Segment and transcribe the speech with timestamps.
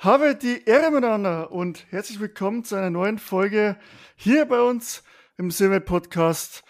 [0.00, 3.76] Habe die Ehre miteinander und herzlich willkommen zu einer neuen Folge
[4.16, 5.04] hier bei uns
[5.36, 6.64] im Silver Podcast.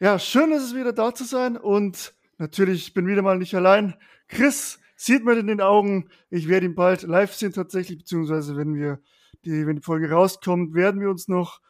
[0.00, 3.94] Ja, schön ist es wieder da zu sein und natürlich bin wieder mal nicht allein.
[4.26, 6.08] Chris sieht man in den Augen.
[6.30, 9.00] Ich werde ihn bald live sehen tatsächlich, beziehungsweise wenn wir
[9.44, 11.60] die, wenn die Folge rauskommt, werden wir uns noch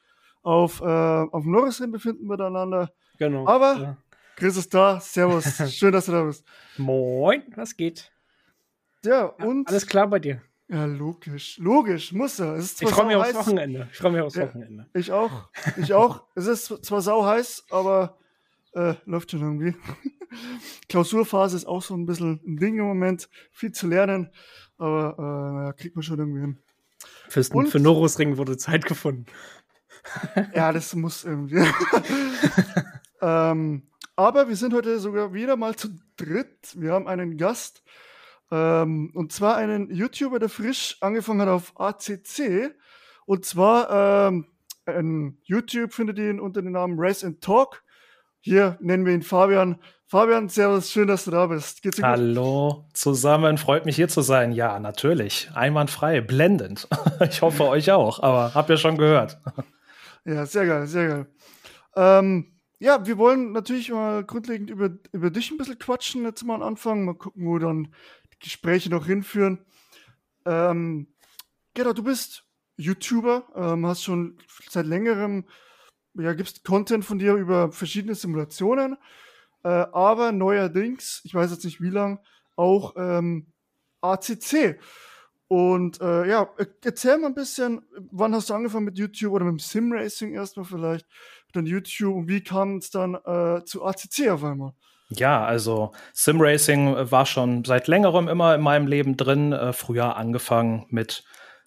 [0.42, 2.92] auf, äh, auf dem Norrisring befinden miteinander.
[3.18, 3.48] Genau.
[3.48, 3.96] Aber ja.
[4.36, 5.00] Chris ist da.
[5.00, 5.68] Servus.
[5.76, 6.46] Schön, dass du da bist.
[6.76, 8.12] Moin, was geht?
[9.04, 9.66] Ja, und.
[9.66, 10.40] Alles klar bei dir?
[10.72, 11.58] Ja, logisch.
[11.58, 12.56] Logisch, muss er.
[12.58, 13.88] ich freue mich aufs Wochenende.
[13.92, 14.88] Ich freue mich aufs ja, Wochenende.
[14.94, 15.50] Ich auch.
[15.76, 16.24] Ich auch.
[16.34, 18.16] es ist zwar sau heiß, aber
[18.72, 19.76] äh, läuft schon irgendwie.
[20.88, 23.28] Klausurphase ist auch so ein bisschen ein Ding im Moment.
[23.50, 24.30] Viel zu lernen,
[24.78, 26.58] aber äh, naja, kriegt man schon irgendwie hin.
[27.28, 29.26] Fürs, Und, für Norosring wurde Zeit gefunden.
[30.54, 31.66] ja, das muss irgendwie.
[33.20, 33.82] ähm,
[34.16, 36.74] aber wir sind heute sogar wieder mal zu dritt.
[36.76, 37.82] Wir haben einen Gast.
[38.52, 42.74] Ähm, und zwar einen YouTuber, der frisch angefangen hat auf ACC.
[43.24, 44.46] Und zwar ähm,
[44.84, 47.82] ein YouTube findet ihr ihn unter dem Namen Race and Talk.
[48.40, 49.78] Hier nennen wir ihn Fabian.
[50.06, 51.80] Fabian, servus, schön, dass du da bist.
[51.80, 52.96] Geht's dir Hallo gut?
[52.96, 54.52] zusammen, freut mich hier zu sein.
[54.52, 56.86] Ja, natürlich, einwandfrei, blendend.
[57.20, 59.38] ich hoffe euch auch, aber habt ihr schon gehört.
[60.26, 61.26] ja, sehr geil, sehr geil.
[61.96, 66.62] Ähm, ja, wir wollen natürlich mal grundlegend über, über dich ein bisschen quatschen, jetzt mal
[66.62, 67.94] anfangen, mal gucken, wo dann
[68.42, 69.64] Gespräche noch hinführen.
[70.44, 71.08] Ähm,
[71.74, 72.44] genau, du bist
[72.76, 75.46] YouTuber, ähm, hast schon seit längerem,
[76.14, 78.96] ja, gibst Content von dir über verschiedene Simulationen,
[79.64, 82.20] äh, aber neuerdings, ich weiß jetzt nicht wie lang,
[82.56, 83.52] auch ähm,
[84.00, 84.78] ACC.
[85.52, 86.48] Und äh, ja,
[86.82, 90.64] erzähl mal ein bisschen, wann hast du angefangen mit YouTube oder mit dem Sim-Racing erstmal
[90.64, 91.06] vielleicht,
[91.52, 94.72] dann YouTube und wie kam es dann äh, zu ACC auf einmal?
[95.10, 99.52] Ja, also Simracing war schon seit längerem immer in meinem Leben drin.
[99.52, 101.22] Äh, früher angefangen mit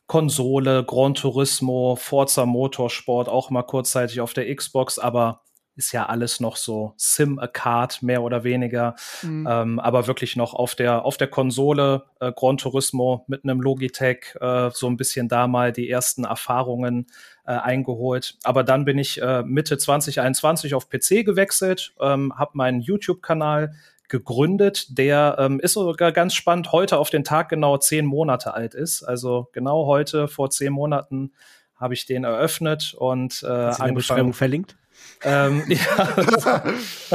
[0.08, 5.44] Konsole, Gran Turismo, Forza Motorsport, auch mal kurzzeitig auf der Xbox, aber
[5.76, 8.96] ist ja alles noch so Sim-A-Card, mehr oder weniger.
[9.22, 9.48] Mhm.
[9.50, 14.36] Ähm, aber wirklich noch auf der, auf der Konsole äh, Gran Turismo mit einem Logitech
[14.40, 17.08] äh, so ein bisschen da mal die ersten Erfahrungen
[17.46, 18.38] äh, eingeholt.
[18.44, 23.76] Aber dann bin ich äh, Mitte 2021 auf PC gewechselt, ähm, habe meinen YouTube-Kanal
[24.08, 28.76] gegründet, der ähm, ist sogar ganz spannend, heute auf den Tag genau zehn Monate alt
[28.76, 29.04] ist.
[29.04, 31.34] Also genau heute vor zehn Monaten
[31.76, 34.78] habe ich den eröffnet und äh, Hast du in der Beschreibung verlinkt?
[35.24, 36.64] Ähm, ja,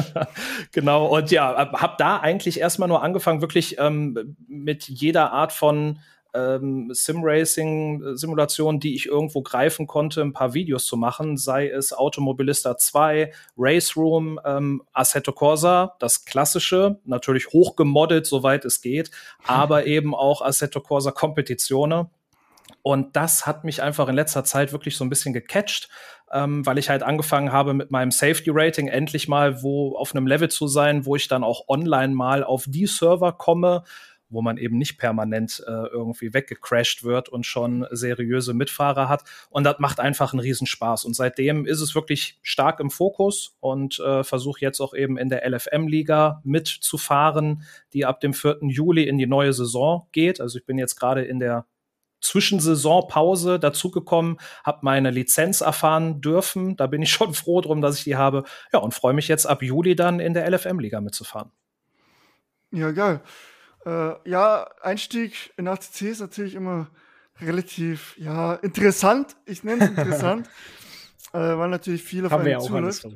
[0.72, 1.06] genau.
[1.06, 5.98] Und ja, habe da eigentlich erstmal nur angefangen, wirklich ähm, mit jeder Art von
[6.34, 12.76] ähm, Sim-Racing-Simulation, die ich irgendwo greifen konnte, ein paar Videos zu machen, sei es Automobilista
[12.76, 19.10] 2, Race Room, ähm, Assetto Corsa, das klassische, natürlich hochgemoddet, soweit es geht,
[19.46, 22.10] aber eben auch Assetto Corsa Competizione.
[22.82, 25.90] Und das hat mich einfach in letzter Zeit wirklich so ein bisschen gecatcht,
[26.32, 30.26] ähm, weil ich halt angefangen habe mit meinem Safety Rating endlich mal wo auf einem
[30.26, 33.84] Level zu sein, wo ich dann auch online mal auf die Server komme,
[34.30, 39.24] wo man eben nicht permanent äh, irgendwie weggecrashed wird und schon seriöse Mitfahrer hat.
[39.50, 41.04] Und das macht einfach einen Riesenspaß.
[41.04, 45.28] Und seitdem ist es wirklich stark im Fokus und äh, versuche jetzt auch eben in
[45.28, 48.58] der LFM-Liga mitzufahren, die ab dem 4.
[48.62, 50.40] Juli in die neue Saison geht.
[50.40, 51.66] Also ich bin jetzt gerade in der
[52.20, 56.76] Zwischensaisonpause dazugekommen, habe meine Lizenz erfahren dürfen.
[56.76, 58.44] Da bin ich schon froh drum, dass ich die habe.
[58.72, 61.50] Ja, und freue mich jetzt ab Juli dann in der LFM-Liga mitzufahren.
[62.72, 63.20] Ja, geil.
[63.84, 66.90] Äh, ja, Einstieg in ACC ist natürlich immer
[67.40, 69.36] relativ, ja, interessant.
[69.46, 70.48] Ich nenne es interessant,
[71.32, 73.08] äh, weil natürlich viele Haben wir ja auch zuläuft.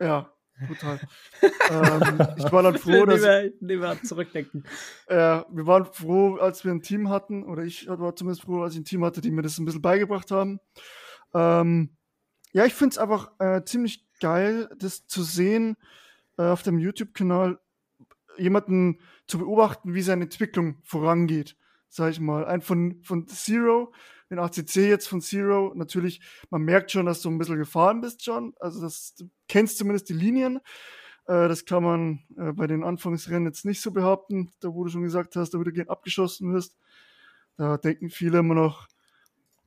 [0.00, 0.30] Ja,
[0.66, 1.00] Total.
[1.42, 3.20] ähm, ich war dann froh, dass.
[3.20, 4.64] Lieber, lieber zurückdenken.
[5.06, 8.74] Äh, wir waren froh, als wir ein Team hatten, oder ich war zumindest froh, als
[8.74, 10.58] ich ein Team hatte, die mir das ein bisschen beigebracht haben.
[11.34, 11.96] Ähm,
[12.52, 15.76] ja, ich finde es einfach äh, ziemlich geil, das zu sehen
[16.38, 17.58] äh, auf dem YouTube-Kanal,
[18.36, 21.56] jemanden zu beobachten, wie seine Entwicklung vorangeht.
[21.88, 22.46] Sag ich mal.
[22.46, 23.92] Ein von, von Zero
[24.30, 26.20] den ACC jetzt von Zero, natürlich,
[26.50, 28.54] man merkt schon, dass du ein bisschen gefahren bist schon.
[28.60, 30.60] Also das, du kennst zumindest die Linien.
[31.26, 34.90] Äh, das kann man äh, bei den Anfangsrennen jetzt nicht so behaupten, da wo du
[34.90, 36.76] schon gesagt hast, da wo du gern abgeschossen wirst.
[37.56, 38.86] Da denken viele immer noch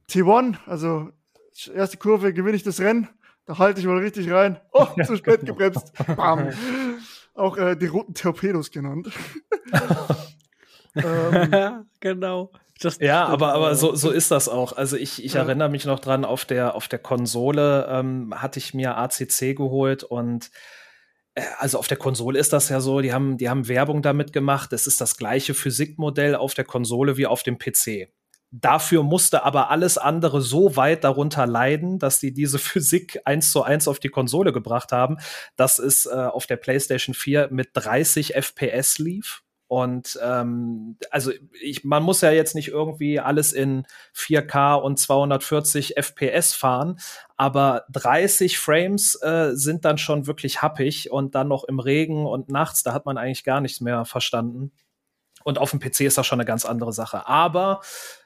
[0.10, 1.12] T1, also
[1.74, 3.10] erste Kurve gewinne ich das Rennen,
[3.46, 4.60] da halte ich mal richtig rein.
[4.72, 5.92] Oh, zu spät gebremst.
[6.16, 6.50] Bam.
[7.34, 9.10] Auch äh, die roten Torpedos genannt.
[10.96, 12.52] ähm, genau.
[12.84, 14.74] Das ja, aber, aber so, so ist das auch.
[14.74, 15.42] Also ich, ich ja.
[15.42, 20.04] erinnere mich noch dran, auf der, auf der Konsole ähm, hatte ich mir ACC geholt
[20.04, 20.52] und
[21.36, 24.34] äh, also auf der Konsole ist das ja so, die haben, die haben Werbung damit
[24.34, 24.74] gemacht.
[24.74, 28.10] Es ist das gleiche Physikmodell auf der Konsole wie auf dem PC.
[28.54, 33.64] Dafür musste aber alles andere so weit darunter leiden, dass die diese Physik eins zu
[33.64, 35.18] eins auf die Konsole gebracht haben,
[35.56, 39.44] dass es äh, auf der PlayStation 4 mit 30 FPS lief.
[39.72, 41.32] Und ähm, also
[41.62, 47.00] ich, man muss ja jetzt nicht irgendwie alles in 4K und 240 FPS fahren,
[47.38, 52.50] aber 30 Frames äh, sind dann schon wirklich happig und dann noch im Regen und
[52.50, 54.74] nachts, da hat man eigentlich gar nichts mehr verstanden.
[55.46, 57.30] Und auf dem PC ist das schon eine ganz andere Sache.
[57.30, 57.80] Aber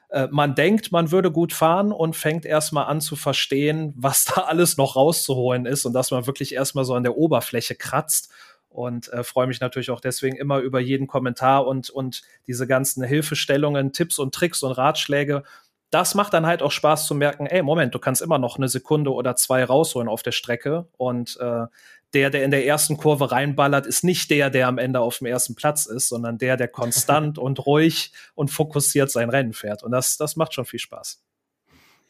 [0.08, 4.40] äh, man denkt, man würde gut fahren und fängt erstmal an zu verstehen, was da
[4.48, 8.32] alles noch rauszuholen ist und dass man wirklich erstmal so an der Oberfläche kratzt
[8.76, 13.02] und äh, freue mich natürlich auch deswegen immer über jeden Kommentar und, und diese ganzen
[13.02, 15.44] Hilfestellungen, Tipps und Tricks und Ratschläge.
[15.90, 18.68] Das macht dann halt auch Spaß zu merken, ey, Moment, du kannst immer noch eine
[18.68, 21.66] Sekunde oder zwei rausholen auf der Strecke und äh,
[22.12, 25.26] der, der in der ersten Kurve reinballert, ist nicht der, der am Ende auf dem
[25.26, 29.82] ersten Platz ist, sondern der, der konstant und ruhig und fokussiert sein Rennen fährt.
[29.82, 31.22] Und das, das macht schon viel Spaß.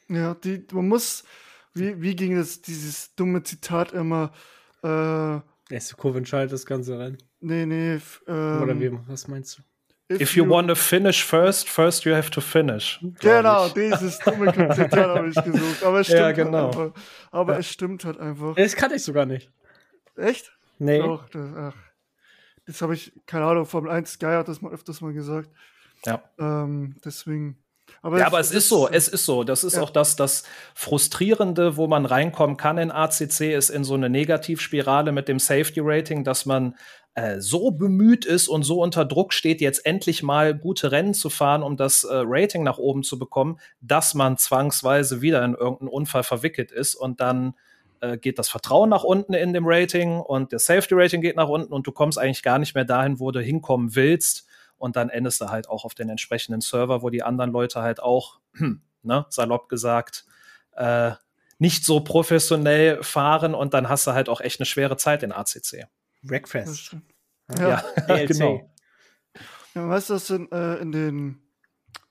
[0.08, 1.24] Ja, die, man muss,
[1.74, 4.32] wie, wie ging es, dieses dumme Zitat immer,
[4.82, 7.18] äh, Erste Kurve entscheidet das ganze Rennen.
[7.40, 7.98] Nee, nee.
[8.28, 9.62] Ähm, Oder wie, was meinst du?
[10.08, 13.00] If, if you, you want to finish first, first you have to finish.
[13.20, 15.82] Genau, dieses dumme Zitat habe ich gesucht.
[15.82, 16.58] Aber es stimmt ja, genau.
[16.58, 17.02] halt einfach.
[17.32, 17.58] Aber ja.
[17.58, 18.54] es stimmt halt einfach.
[18.54, 19.50] Das kann ich sogar nicht.
[20.14, 20.52] Echt?
[20.78, 20.98] Nee.
[20.98, 21.74] Doch, das, ach.
[22.66, 25.50] Das habe ich, keine Ahnung, Formel 1 Sky hat das mal öfters mal gesagt.
[26.04, 26.22] Ja.
[26.38, 27.58] Ähm, deswegen.
[28.02, 29.42] Aber, ja, aber es ist so, es ist so.
[29.44, 29.82] Das ist ja.
[29.82, 30.44] auch das, das
[30.74, 35.80] Frustrierende, wo man reinkommen kann in ACC, ist in so eine Negativspirale mit dem Safety
[35.82, 36.76] Rating, dass man
[37.14, 41.30] äh, so bemüht ist und so unter Druck steht, jetzt endlich mal gute Rennen zu
[41.30, 45.88] fahren, um das äh, Rating nach oben zu bekommen, dass man zwangsweise wieder in irgendeinen
[45.88, 47.54] Unfall verwickelt ist und dann
[48.00, 51.48] äh, geht das Vertrauen nach unten in dem Rating und der Safety Rating geht nach
[51.48, 54.45] unten und du kommst eigentlich gar nicht mehr dahin, wo du hinkommen willst
[54.78, 58.00] und dann endest du halt auch auf den entsprechenden Server, wo die anderen Leute halt
[58.00, 58.40] auch,
[59.02, 60.26] ne, salopp gesagt,
[60.72, 61.12] äh,
[61.58, 65.32] nicht so professionell fahren und dann hast du halt auch echt eine schwere Zeit in
[65.32, 65.88] ACC.
[66.22, 66.96] Breakfast.
[67.58, 68.70] Ja, ja genau.
[69.74, 71.42] Ja, weißt du, das sind äh, in den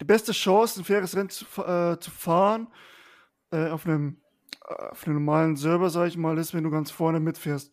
[0.02, 2.68] die beste Chance, ein faires Rennen zu, äh, zu fahren,
[3.52, 4.22] äh, auf einem
[4.62, 7.72] auf einem normalen Server, sag ich mal, ist, wenn du ganz vorne mitfährst.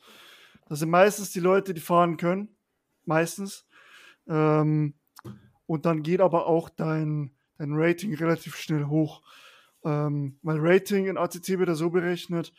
[0.69, 2.55] Das sind meistens die Leute, die fahren können.
[3.06, 3.67] Meistens.
[4.29, 4.95] Ähm,
[5.67, 9.23] und dann geht aber auch dein, dein Rating relativ schnell hoch.
[9.85, 12.53] Ähm, weil Rating in ACC wird ja so berechnet,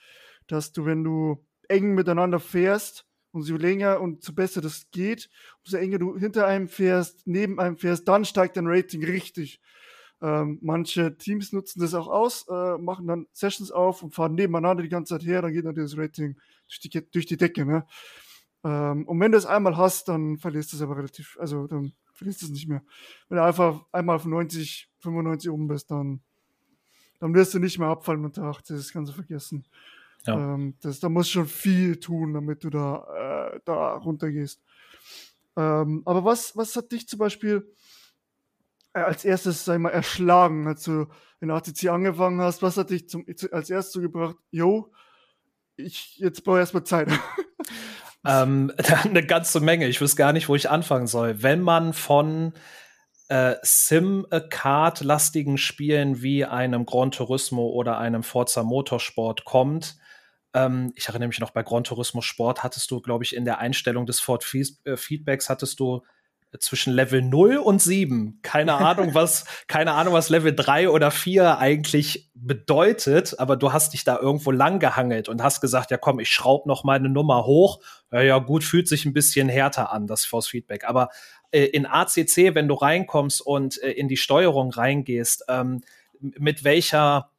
[0.48, 5.30] dass du, wenn du eng miteinander fährst, und so länger und so besser das geht,
[5.66, 9.60] umso enger du hinter einem fährst, neben einem fährst, dann steigt dein Rating richtig.
[10.22, 14.84] Ähm, manche Teams nutzen das auch aus, äh, machen dann Sessions auf und fahren nebeneinander
[14.84, 16.38] die ganze Zeit her, dann geht natürlich das Rating
[16.68, 17.66] durch die, durch die Decke.
[17.66, 17.86] Ne?
[18.64, 21.94] Ähm, und wenn du es einmal hast, dann verlierst du es aber relativ, also dann
[22.14, 22.82] verlierst du es nicht mehr.
[23.28, 26.22] Wenn du einfach einmal von 90, 95 oben bist, dann,
[27.20, 29.66] dann wirst du nicht mehr abfallen unter 80, das kannst du vergessen.
[30.26, 30.54] Ja.
[30.54, 34.62] Ähm, das, da musst du schon viel tun, damit du da, äh, da runtergehst.
[35.58, 37.70] Ähm, aber was, was hat dich zum Beispiel
[38.94, 41.08] äh, als erstes, sag ich mal, erschlagen, als du
[41.42, 42.62] in ATC angefangen hast?
[42.62, 44.92] Was hat dich zum, als erstes so gebracht, yo,
[45.76, 47.10] ich, jetzt brauche ich erstmal Zeit.
[48.26, 48.72] ähm,
[49.04, 49.88] eine ganze Menge.
[49.88, 51.42] Ich wüsste gar nicht, wo ich anfangen soll.
[51.42, 52.54] Wenn man von
[53.30, 59.98] äh, Sim-Card-lastigen Spielen wie einem Gran Turismo oder einem Forza Motorsport kommt,
[60.54, 63.60] ähm, ich erinnere mich noch bei Gran Turismo Sport hattest du, glaube ich, in der
[63.60, 66.04] Einstellung des Ford äh, Feedbacks hattest du
[66.60, 68.40] zwischen Level 0 und 7.
[68.42, 73.94] Keine Ahnung, was, keine Ahnung, was Level 3 oder 4 eigentlich bedeutet, aber du hast
[73.94, 77.10] dich da irgendwo lang gehangelt und hast gesagt, ja komm, ich schraub noch mal eine
[77.10, 77.80] Nummer hoch.
[78.12, 80.84] Ja, ja, gut, fühlt sich ein bisschen härter an, das Force Feedback.
[80.86, 81.10] Aber
[81.52, 85.82] äh, in ACC, wenn du reinkommst und äh, in die Steuerung reingehst, ähm,
[86.20, 87.30] mit welcher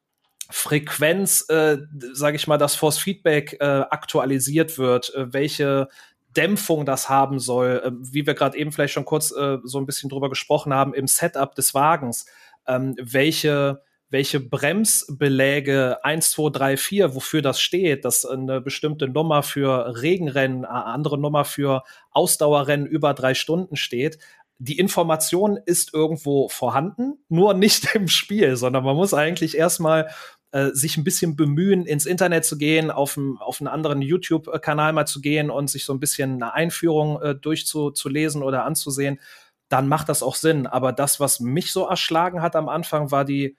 [0.49, 1.77] Frequenz, äh,
[2.13, 5.89] sage ich mal, das Force Feedback äh, aktualisiert wird, äh, welche
[6.35, 9.85] Dämpfung das haben soll, äh, wie wir gerade eben vielleicht schon kurz äh, so ein
[9.85, 12.25] bisschen drüber gesprochen haben, im Setup des Wagens,
[12.67, 19.43] ähm, welche welche Bremsbeläge 1, 2, 3, 4, wofür das steht, dass eine bestimmte Nummer
[19.43, 24.19] für Regenrennen, eine andere Nummer für Ausdauerrennen über drei Stunden steht.
[24.57, 30.09] Die Information ist irgendwo vorhanden, nur nicht im Spiel, sondern man muss eigentlich erstmal
[30.55, 34.93] äh, sich ein bisschen bemühen, ins Internet zu gehen, auf, ein, auf einen anderen YouTube-Kanal
[34.93, 39.19] mal zu gehen und sich so ein bisschen eine Einführung äh, durchzulesen oder anzusehen,
[39.67, 40.65] dann macht das auch Sinn.
[40.65, 43.57] Aber das, was mich so erschlagen hat am Anfang, war die,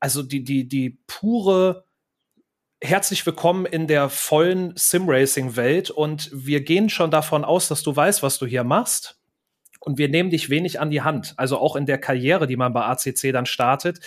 [0.00, 1.84] also die, die, die pure
[2.82, 8.24] herzlich willkommen in der vollen Sim-Racing-Welt und wir gehen schon davon aus, dass du weißt,
[8.24, 9.20] was du hier machst.
[9.84, 11.34] Und wir nehmen dich wenig an die Hand.
[11.36, 14.00] Also auch in der Karriere, die man bei ACC dann startet,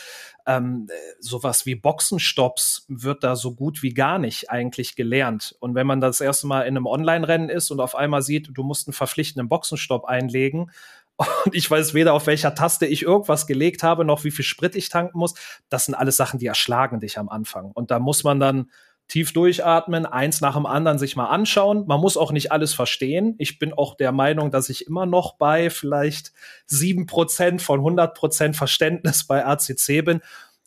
[0.45, 0.87] ähm,
[1.19, 5.55] sowas wie Boxenstops wird da so gut wie gar nicht eigentlich gelernt.
[5.59, 8.63] Und wenn man das erste Mal in einem Online-Rennen ist und auf einmal sieht, du
[8.63, 10.71] musst einen verpflichtenden Boxenstopp einlegen,
[11.45, 14.75] und ich weiß weder auf welcher Taste ich irgendwas gelegt habe, noch wie viel Sprit
[14.75, 15.33] ich tanken muss.
[15.67, 17.71] Das sind alles Sachen, die erschlagen dich am Anfang.
[17.71, 18.69] Und da muss man dann
[19.07, 21.85] tief durchatmen, eins nach dem anderen sich mal anschauen.
[21.87, 23.35] Man muss auch nicht alles verstehen.
[23.37, 26.33] Ich bin auch der Meinung, dass ich immer noch bei vielleicht
[26.65, 30.21] sieben Prozent von 100 Prozent Verständnis bei ACC bin,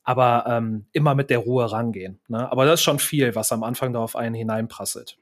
[0.05, 2.19] aber ähm, immer mit der Ruhe rangehen.
[2.29, 2.51] Ne?
[2.51, 5.19] Aber das ist schon viel, was am Anfang da auf einen hineinprasselt.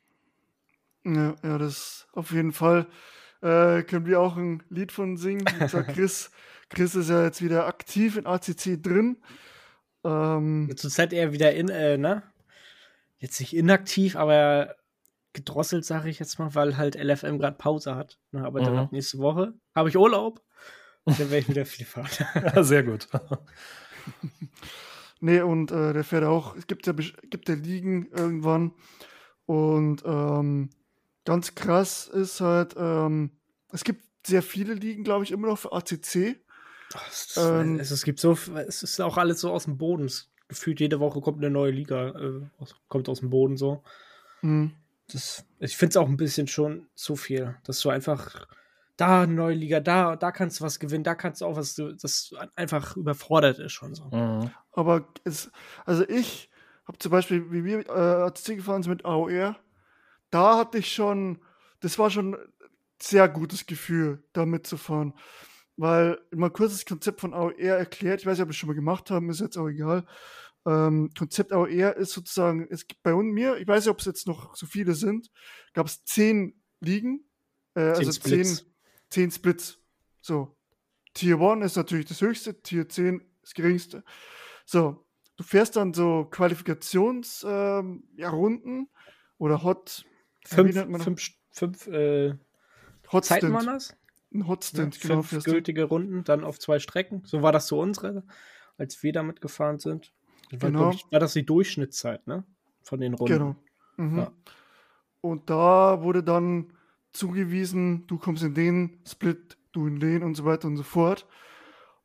[1.04, 2.86] Ja, ja, das auf jeden Fall.
[3.40, 5.44] Äh, können wir auch ein Lied von singen.
[5.94, 6.30] Chris,
[6.68, 9.16] Chris ist ja jetzt wieder aktiv in ACC drin.
[10.04, 12.22] Ähm, Zurzeit eher wieder in, äh, ne?
[13.18, 14.76] Jetzt nicht inaktiv, aber
[15.32, 18.18] gedrosselt, sage ich jetzt mal, weil halt LFM gerade Pause hat.
[18.32, 18.64] Ne, aber mhm.
[18.64, 20.42] dann nächste Woche habe ich Urlaub
[21.04, 22.08] und dann werde ich wieder viel fahren.
[22.34, 23.08] ja, sehr gut.
[25.20, 28.72] nee, und äh, der fährt auch, es gibt ja, gibt ja Ligen irgendwann
[29.46, 30.70] und ähm,
[31.24, 33.30] ganz krass ist halt, ähm,
[33.70, 36.40] es gibt sehr viele Ligen, glaube ich, immer noch für ACC.
[36.94, 40.06] Ach, es, ähm, es, es, gibt so, es ist auch alles so aus dem Boden.
[40.06, 42.40] Es gefühlt jede Woche kommt eine neue Liga, äh,
[42.88, 43.82] kommt aus dem Boden so.
[44.42, 44.72] Mhm.
[45.10, 48.46] Das, ich finde es auch ein bisschen schon zu viel, dass du einfach
[48.96, 51.76] da eine neue Liga, da, da kannst du was gewinnen, da kannst du auch was,
[51.76, 54.04] das einfach überfordert ist schon so.
[54.06, 54.50] Mhm.
[54.72, 55.50] Aber es,
[55.86, 56.50] also ich
[56.86, 59.56] habe zum Beispiel, wie wir äh, ACC gefahren sind mit AOR,
[60.30, 61.38] da hatte ich schon,
[61.80, 62.36] das war schon
[63.00, 65.14] sehr gutes Gefühl, da mitzufahren.
[65.78, 68.66] Weil mal kurz das Konzept von AOR erklärt, ich weiß nicht, ob wir es schon
[68.66, 70.04] mal gemacht haben, ist jetzt auch egal.
[70.66, 74.26] Ähm, Konzept AOR ist sozusagen, es gibt bei mir, ich weiß nicht, ob es jetzt
[74.26, 75.30] noch so viele sind,
[75.74, 77.24] gab es zehn Ligen,
[77.74, 78.56] äh, zehn also Splits.
[78.56, 78.66] zehn,
[79.08, 79.78] zehn Splits.
[80.20, 80.56] So.
[81.14, 84.02] Tier 1 ist natürlich das höchste, Tier 10 das geringste.
[84.66, 85.06] So,
[85.36, 88.32] du fährst dann so Qualifikationsrunden ähm, ja,
[89.38, 90.04] oder Hot.
[90.44, 92.34] Fünf, fünf, fünf äh,
[93.12, 93.96] Hot Zeiten waren das?
[94.32, 95.22] Ein Hotstint, ja, genau.
[95.22, 97.22] Fünf gültige Runden, dann auf zwei Strecken.
[97.24, 98.24] So war das so unsere,
[98.76, 100.12] als wir damit gefahren sind.
[100.50, 100.90] War, genau.
[100.90, 102.44] Ich, war das die Durchschnittszeit, ne?
[102.82, 103.32] Von den Runden.
[103.32, 103.56] Genau.
[103.96, 104.18] Mhm.
[104.18, 104.32] Ja.
[105.20, 106.72] Und da wurde dann
[107.12, 111.26] zugewiesen, du kommst in den Split, du in den und so weiter und so fort.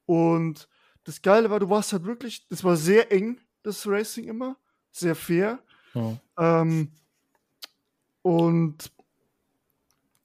[0.06, 0.68] Und
[1.04, 4.58] das Geile war, du warst halt wirklich, das war sehr eng, das Racing immer,
[4.92, 5.60] sehr fair.
[5.94, 6.20] Ja.
[6.38, 6.92] Ähm,
[8.22, 8.93] und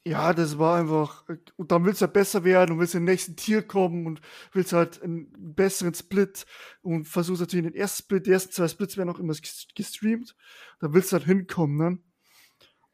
[0.09, 1.25] ja, das war einfach.
[1.57, 4.21] Und dann willst du halt besser werden und willst in den nächsten Tier kommen und
[4.53, 6.47] willst halt einen besseren Split
[6.83, 9.35] und versuchst natürlich den ersten Split, die ersten zwei Splits werden auch immer
[9.75, 10.35] gestreamt.
[10.81, 11.99] Da willst du halt hinkommen, ne?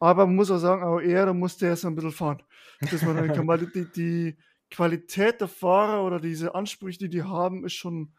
[0.00, 2.42] Aber man muss auch sagen, auch er, da musste erst ein bisschen fahren.
[2.80, 4.36] Dass man dann kann, weil die, die
[4.70, 8.12] Qualität der Fahrer oder diese Ansprüche, die die haben, ist schon,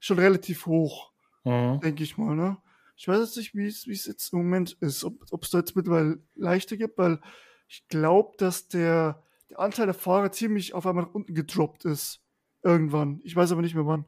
[0.00, 1.12] schon relativ hoch.
[1.44, 1.80] Mhm.
[1.80, 2.58] Denke ich mal, ne?
[2.96, 6.22] Ich weiß jetzt nicht, wie es jetzt im Moment ist, ob es da jetzt mittlerweile
[6.34, 7.20] leichter gibt, weil
[7.70, 12.20] ich glaube, dass der, der Anteil der Fahrer ziemlich auf einmal nach unten gedroppt ist.
[12.62, 13.20] Irgendwann.
[13.22, 14.06] Ich weiß aber nicht mehr wann.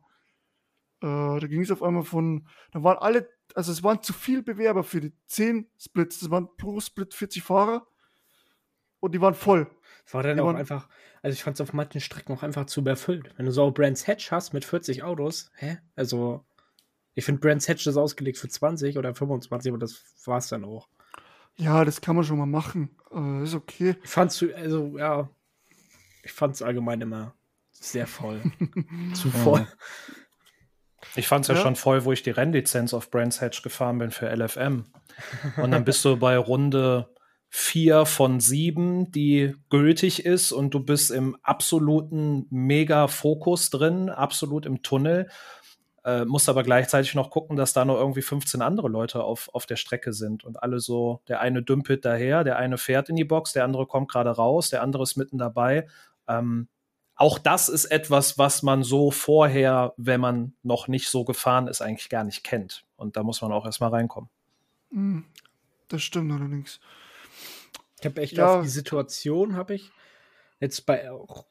[1.00, 4.42] Äh, da ging es auf einmal von, da waren alle, also es waren zu viele
[4.42, 6.22] Bewerber für die 10 Splits.
[6.22, 7.86] Es waren pro Split 40 Fahrer
[8.98, 9.70] und die waren voll.
[10.04, 10.88] Es war dann die auch einfach,
[11.22, 13.32] also ich fand es auf manchen Strecken auch einfach zu überfüllt.
[13.36, 15.78] Wenn du so Brands Hatch hast mit 40 Autos, hä?
[15.94, 16.44] Also,
[17.14, 20.64] ich finde Brands Hatch ist ausgelegt für 20 oder 25, aber das war es dann
[20.64, 20.88] auch.
[21.56, 22.90] Ja, das kann man schon mal machen.
[23.12, 23.96] Äh, ist okay.
[24.02, 25.28] Ich fand's, also, ja,
[26.22, 27.34] ich fand's allgemein immer
[27.72, 28.40] sehr voll.
[29.14, 29.66] Zu voll.
[31.16, 34.10] Ich fand's ja, ja, schon voll, wo ich die Rennlizenz auf Brands Hatch gefahren bin
[34.10, 34.84] für LFM.
[35.56, 37.12] Und dann bist du bei Runde
[37.48, 44.82] vier von sieben, die gültig ist und du bist im absoluten Mega-Fokus drin, absolut im
[44.82, 45.28] Tunnel.
[46.04, 49.66] Äh, musst aber gleichzeitig noch gucken, dass da noch irgendwie 15 andere Leute auf, auf
[49.66, 53.24] der Strecke sind und alle so, der eine dümpelt daher, der eine fährt in die
[53.24, 55.86] Box, der andere kommt gerade raus, der andere ist mitten dabei.
[56.26, 56.68] Ähm,
[57.14, 61.80] auch das ist etwas, was man so vorher, wenn man noch nicht so gefahren ist,
[61.80, 62.84] eigentlich gar nicht kennt.
[62.96, 64.28] Und da muss man auch erstmal reinkommen.
[64.90, 65.24] Hm,
[65.86, 66.80] das stimmt allerdings.
[68.00, 68.56] Ich habe echt ja.
[68.56, 69.92] auf die Situation, habe ich
[70.58, 71.46] jetzt bei auch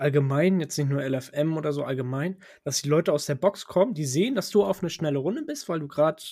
[0.00, 3.94] allgemein, jetzt nicht nur LFM oder so allgemein, dass die Leute aus der Box kommen,
[3.94, 6.22] die sehen, dass du auf eine schnelle Runde bist, weil du gerade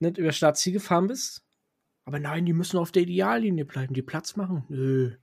[0.00, 1.44] nicht über Startziel gefahren bist.
[2.04, 4.64] Aber nein, die müssen auf der Ideallinie bleiben, die Platz machen.
[4.68, 5.16] Nö.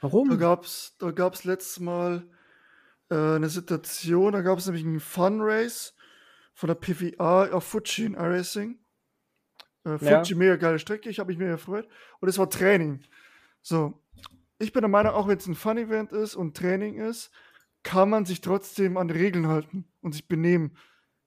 [0.00, 0.28] Warum?
[0.28, 2.28] Da gab's, da gab's letztes Mal
[3.10, 5.94] äh, eine Situation, da gab es nämlich einen Fun Race
[6.54, 8.80] von der PVA auf Fuji in iRacing.
[9.84, 10.36] Äh, Fuji, ja.
[10.36, 11.88] mega geile Strecke, ich habe mich mega gefreut.
[12.20, 13.04] Und es war Training.
[13.62, 14.01] So,
[14.62, 17.30] ich bin der Meinung, auch wenn es ein Fun-Event ist und Training ist,
[17.82, 20.76] kann man sich trotzdem an Regeln halten und sich benehmen.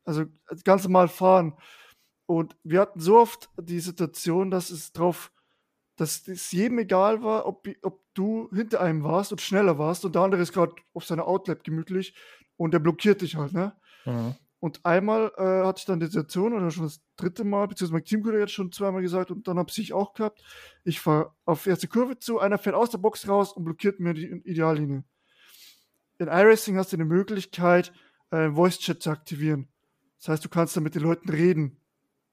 [0.05, 0.25] Also
[0.63, 1.53] ganz normal fahren.
[2.27, 5.31] Und wir hatten so oft die Situation, dass es drauf,
[5.97, 10.15] dass es jedem egal war, ob, ob du hinter einem warst und schneller warst und
[10.15, 12.15] der andere ist gerade auf seiner Outlet gemütlich
[12.57, 13.75] und der blockiert dich halt, ne?
[14.05, 14.35] Mhm.
[14.65, 18.03] Und einmal äh, hatte ich dann die Situation, oder schon das dritte Mal, beziehungsweise mein
[18.03, 20.41] Teamkollege hat schon zweimal gesagt, und dann habe ich auch gehabt,
[20.83, 24.15] ich fahre auf erste Kurve zu, einer fährt aus der Box raus und blockiert mir
[24.15, 25.03] die Ideallinie.
[26.17, 27.93] In iRacing hast du eine Möglichkeit,
[28.31, 29.67] äh, Voice Chat zu aktivieren.
[30.17, 31.77] Das heißt, du kannst dann mit den Leuten reden,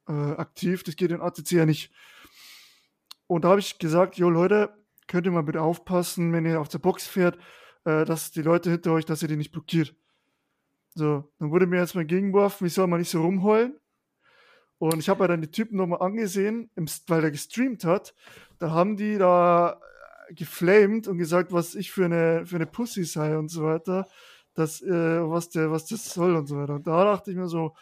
[0.08, 0.84] äh, aktiv.
[0.84, 1.92] Das geht in ATC ja nicht.
[3.26, 4.72] Und da habe ich gesagt, jo Leute,
[5.06, 7.36] könnt ihr mal bitte aufpassen, wenn ihr auf der Box fährt,
[7.84, 9.94] äh, dass die Leute hinter euch, dass ihr die nicht blockiert.
[10.94, 13.78] So, dann wurde mir jetzt mal gegengeworfen, wie soll man nicht so rumheulen?
[14.78, 16.70] Und ich habe ja dann die Typen nochmal angesehen,
[17.06, 18.14] weil der gestreamt hat.
[18.58, 19.80] Da haben die da
[20.30, 24.08] geflamed und gesagt, was ich für eine, für eine Pussy sei und so weiter.
[24.54, 24.88] Das, äh,
[25.28, 26.74] was, der, was das soll und so weiter.
[26.74, 27.74] Und da dachte ich mir so,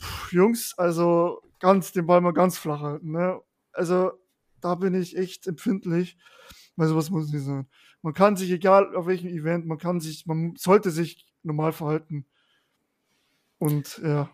[0.00, 3.12] pff, Jungs, also ganz, den Ball mal ganz flach halten.
[3.12, 3.40] Ne?
[3.72, 4.12] Also
[4.60, 6.16] da bin ich echt empfindlich,
[6.76, 7.68] weil sowas muss nicht sein.
[8.00, 12.26] Man kann sich, egal auf welchem Event, man kann sich, man sollte sich normal verhalten.
[13.62, 14.28] Und ja.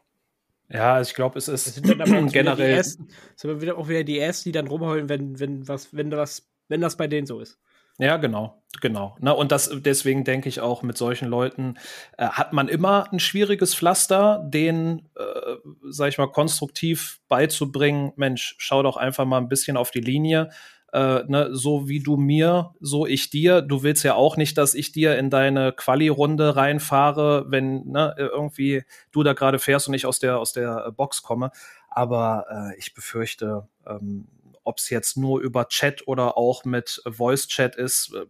[0.71, 2.71] Ja, also ich glaube, es ist das sind dann generell.
[2.71, 6.49] Ersten, sind wieder auch wieder die ersten, die dann rumheulen, wenn, wenn was, wenn das,
[6.69, 7.59] wenn das bei denen so ist.
[7.99, 9.17] Ja, genau, genau.
[9.21, 11.75] Na, und das, deswegen denke ich auch, mit solchen Leuten
[12.17, 15.57] äh, hat man immer ein schwieriges Pflaster, den, äh,
[15.91, 18.15] sag ich mal, konstruktiv beizubringen.
[18.17, 20.49] Mensch, schau doch einfach mal ein bisschen auf die Linie
[20.93, 23.63] äh, ne, so wie du mir, so ich dir.
[23.63, 28.85] Du willst ja auch nicht, dass ich dir in deine Quali-Runde reinfahre, wenn ne, irgendwie
[29.13, 31.51] du da gerade fährst und ich aus der, aus der äh, Box komme.
[31.91, 34.29] Aber äh, ich befürchte, ähm,
[34.65, 38.27] ob es jetzt nur über Chat oder auch mit Voice-Chat ist, äh,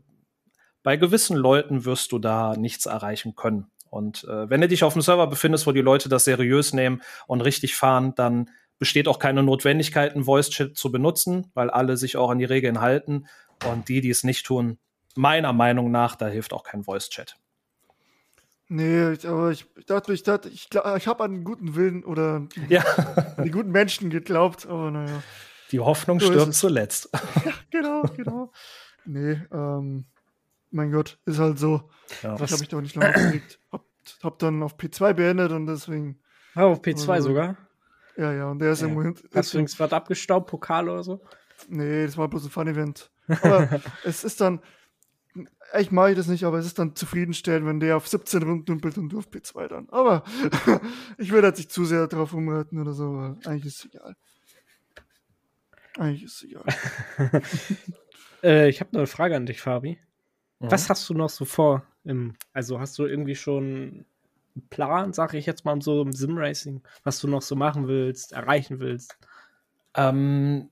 [0.83, 3.71] bei gewissen Leuten wirst du da nichts erreichen können.
[3.91, 7.03] Und äh, wenn du dich auf dem Server befindest, wo die Leute das seriös nehmen
[7.27, 12.17] und richtig fahren, dann besteht auch keine Notwendigkeit, einen Voice-Chat zu benutzen, weil alle sich
[12.17, 13.27] auch an die Regeln halten.
[13.69, 14.79] Und die, die es nicht tun,
[15.17, 17.37] meiner Meinung nach, da hilft auch kein Voice-Chat.
[18.69, 22.85] Nee, aber ich, dachte, ich dachte, ich, ich habe an den guten Willen oder ja.
[23.37, 25.23] an die guten Menschen geglaubt, aber naja.
[25.73, 27.09] Die Hoffnung so stirbt zuletzt.
[27.45, 28.53] ja, genau, genau.
[29.07, 30.05] Nee, ähm,
[30.71, 31.89] mein Gott, ist halt so.
[32.23, 32.37] Ja.
[32.37, 33.59] Das habe ich doch nicht lange aufgelegt.
[33.73, 33.85] Hab,
[34.23, 36.21] hab dann auf P2 beendet und deswegen.
[36.55, 37.57] Ah, auf P2 also, sogar?
[38.19, 38.89] Ja, ja, und der ist ja.
[38.89, 41.21] im Hast du übrigens was abgestaubt, Pokal oder so?
[41.69, 43.13] Nee, das war bloß ein Fun-Event.
[43.29, 44.61] Aber es ist dann,
[45.79, 49.11] ich mache das nicht, aber es ist dann zufriedenstellend, wenn der auf 17 rumdümpelt und
[49.11, 49.89] du auf P2 dann.
[49.91, 50.25] Aber
[51.19, 54.17] ich würde jetzt nicht zu sehr drauf umreiten oder so, weil eigentlich ist es egal.
[55.97, 56.65] Eigentlich ist es egal.
[58.43, 59.97] äh, ich habe noch eine Frage an dich, Fabi.
[60.59, 60.71] Mhm.
[60.73, 61.87] Was hast du noch so vor?
[62.03, 64.07] Im, also hast du irgendwie schon
[64.69, 68.81] Plan, sage ich jetzt mal, so im Sim-Racing, was du noch so machen willst, erreichen
[68.81, 69.17] willst?
[69.95, 70.71] Ähm,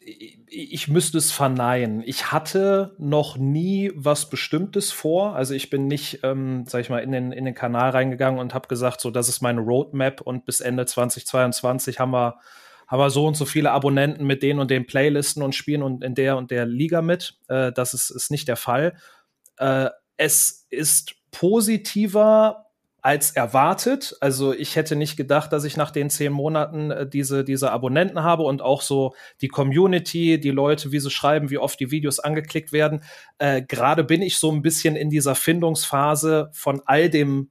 [0.00, 2.02] ich müsste es verneinen.
[2.04, 5.36] Ich hatte noch nie was Bestimmtes vor.
[5.36, 8.54] Also ich bin nicht, ähm, sag ich mal, in den, in den Kanal reingegangen und
[8.54, 12.38] habe gesagt, so, das ist meine Roadmap und bis Ende 2022 haben wir,
[12.86, 16.02] haben wir so und so viele Abonnenten mit den und den Playlisten und spielen und
[16.02, 17.38] in der und der Liga mit.
[17.48, 18.96] Äh, das ist, ist nicht der Fall.
[19.58, 22.69] Äh, es ist positiver
[23.02, 24.16] als erwartet.
[24.20, 28.22] Also ich hätte nicht gedacht, dass ich nach den zehn Monaten äh, diese, diese Abonnenten
[28.22, 32.18] habe und auch so die Community, die Leute, wie sie schreiben, wie oft die Videos
[32.18, 33.02] angeklickt werden.
[33.38, 37.50] Äh, Gerade bin ich so ein bisschen in dieser Findungsphase von all dem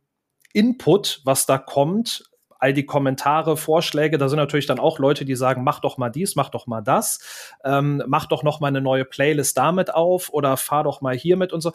[0.54, 2.24] Input, was da kommt,
[2.60, 6.10] all die Kommentare, Vorschläge, da sind natürlich dann auch Leute, die sagen, mach doch mal
[6.10, 7.20] dies, mach doch mal das,
[7.64, 11.38] ähm, mach doch noch mal eine neue Playlist damit auf oder fahr doch mal hier
[11.38, 11.72] mit und so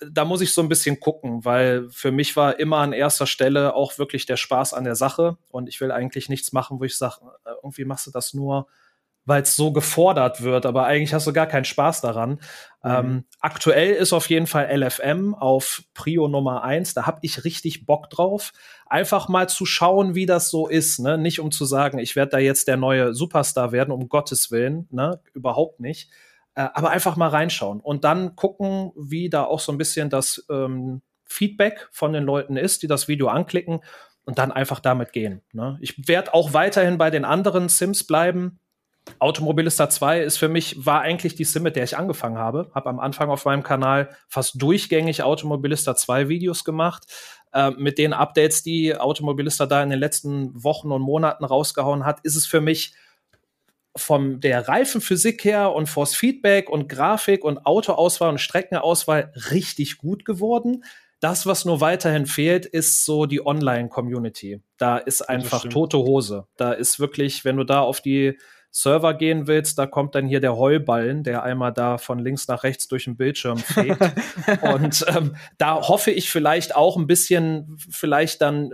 [0.00, 3.74] da muss ich so ein bisschen gucken, weil für mich war immer an erster Stelle
[3.74, 6.96] auch wirklich der Spaß an der Sache und ich will eigentlich nichts machen, wo ich
[6.96, 8.68] sage, äh, irgendwie machst du das nur,
[9.24, 12.40] weil es so gefordert wird, aber eigentlich hast du gar keinen Spaß daran.
[12.82, 12.90] Mhm.
[12.90, 16.94] Ähm, aktuell ist auf jeden Fall LFM auf Prio Nummer eins.
[16.94, 18.52] Da habe ich richtig Bock drauf.
[18.86, 20.98] Einfach mal zu schauen, wie das so ist.
[21.00, 21.18] Ne?
[21.18, 24.88] Nicht um zu sagen, ich werde da jetzt der neue Superstar werden, um Gottes Willen.
[24.90, 25.20] Ne?
[25.34, 26.10] Überhaupt nicht
[26.62, 31.02] aber einfach mal reinschauen und dann gucken, wie da auch so ein bisschen das ähm,
[31.24, 33.80] Feedback von den Leuten ist, die das Video anklicken
[34.24, 35.42] und dann einfach damit gehen.
[35.52, 35.78] Ne?
[35.80, 38.58] Ich werde auch weiterhin bei den anderen Sims bleiben.
[39.20, 42.70] Automobilista 2 ist für mich, war eigentlich die Sim, mit der ich angefangen habe.
[42.74, 47.06] Habe am Anfang auf meinem Kanal fast durchgängig Automobilista 2 Videos gemacht.
[47.52, 52.20] Äh, mit den Updates, die Automobilista da in den letzten Wochen und Monaten rausgehauen hat,
[52.22, 52.94] ist es für mich
[53.96, 60.24] von der Reifenphysik her und Force Feedback und Grafik und Autoauswahl und Streckenauswahl richtig gut
[60.24, 60.84] geworden.
[61.20, 64.60] Das, was nur weiterhin fehlt, ist so die Online-Community.
[64.76, 66.46] Da ist einfach tote Hose.
[66.56, 68.38] Da ist wirklich, wenn du da auf die
[68.70, 72.62] Server gehen willst, da kommt dann hier der Heuballen, der einmal da von links nach
[72.62, 73.98] rechts durch den Bildschirm fegt.
[74.62, 78.72] und ähm, da hoffe ich vielleicht auch ein bisschen, vielleicht dann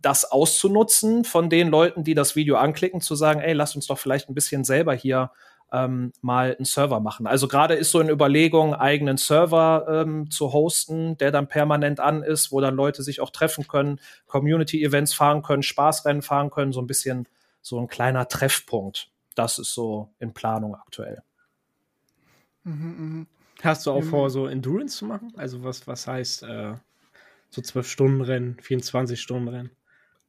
[0.00, 3.98] das auszunutzen von den Leuten, die das Video anklicken, zu sagen, ey, lass uns doch
[3.98, 5.30] vielleicht ein bisschen selber hier
[5.72, 7.26] ähm, mal einen Server machen.
[7.26, 12.22] Also gerade ist so in Überlegung, eigenen Server ähm, zu hosten, der dann permanent an
[12.22, 16.80] ist, wo dann Leute sich auch treffen können, Community-Events fahren können, Spaßrennen fahren können, so
[16.80, 17.28] ein bisschen
[17.60, 19.10] so ein kleiner Treffpunkt.
[19.34, 21.22] Das ist so in Planung aktuell.
[22.64, 23.26] Mhm, mh.
[23.62, 25.32] Hast du auch vor, so Endurance zu machen?
[25.36, 26.74] Also was, was heißt äh,
[27.50, 29.70] so 12 Stunden Rennen, 24 Stunden Rennen?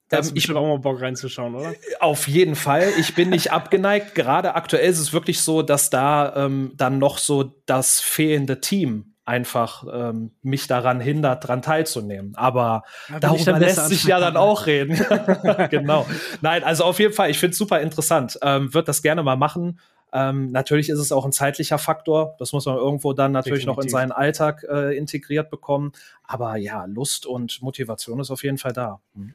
[0.09, 1.73] Da hast ich auch mal Bock reinzuschauen, oder?
[1.99, 2.91] Auf jeden Fall.
[2.99, 4.15] Ich bin nicht abgeneigt.
[4.15, 9.13] Gerade aktuell ist es wirklich so, dass da ähm, dann noch so das fehlende Team
[9.29, 12.33] einfach ähm, mich daran hindert, daran teilzunehmen.
[12.35, 14.99] Aber ja, darüber lässt sich ja dann auch reden.
[15.69, 16.07] genau.
[16.41, 18.39] Nein, also auf jeden Fall, ich finde es super interessant.
[18.41, 19.79] Ähm, Wird das gerne mal machen.
[20.11, 22.35] Ähm, natürlich ist es auch ein zeitlicher Faktor.
[22.39, 23.77] Das muss man irgendwo dann natürlich Definitiv.
[23.77, 25.91] noch in seinen Alltag äh, integriert bekommen.
[26.23, 28.99] Aber ja, Lust und Motivation ist auf jeden Fall da.
[29.13, 29.33] Mhm.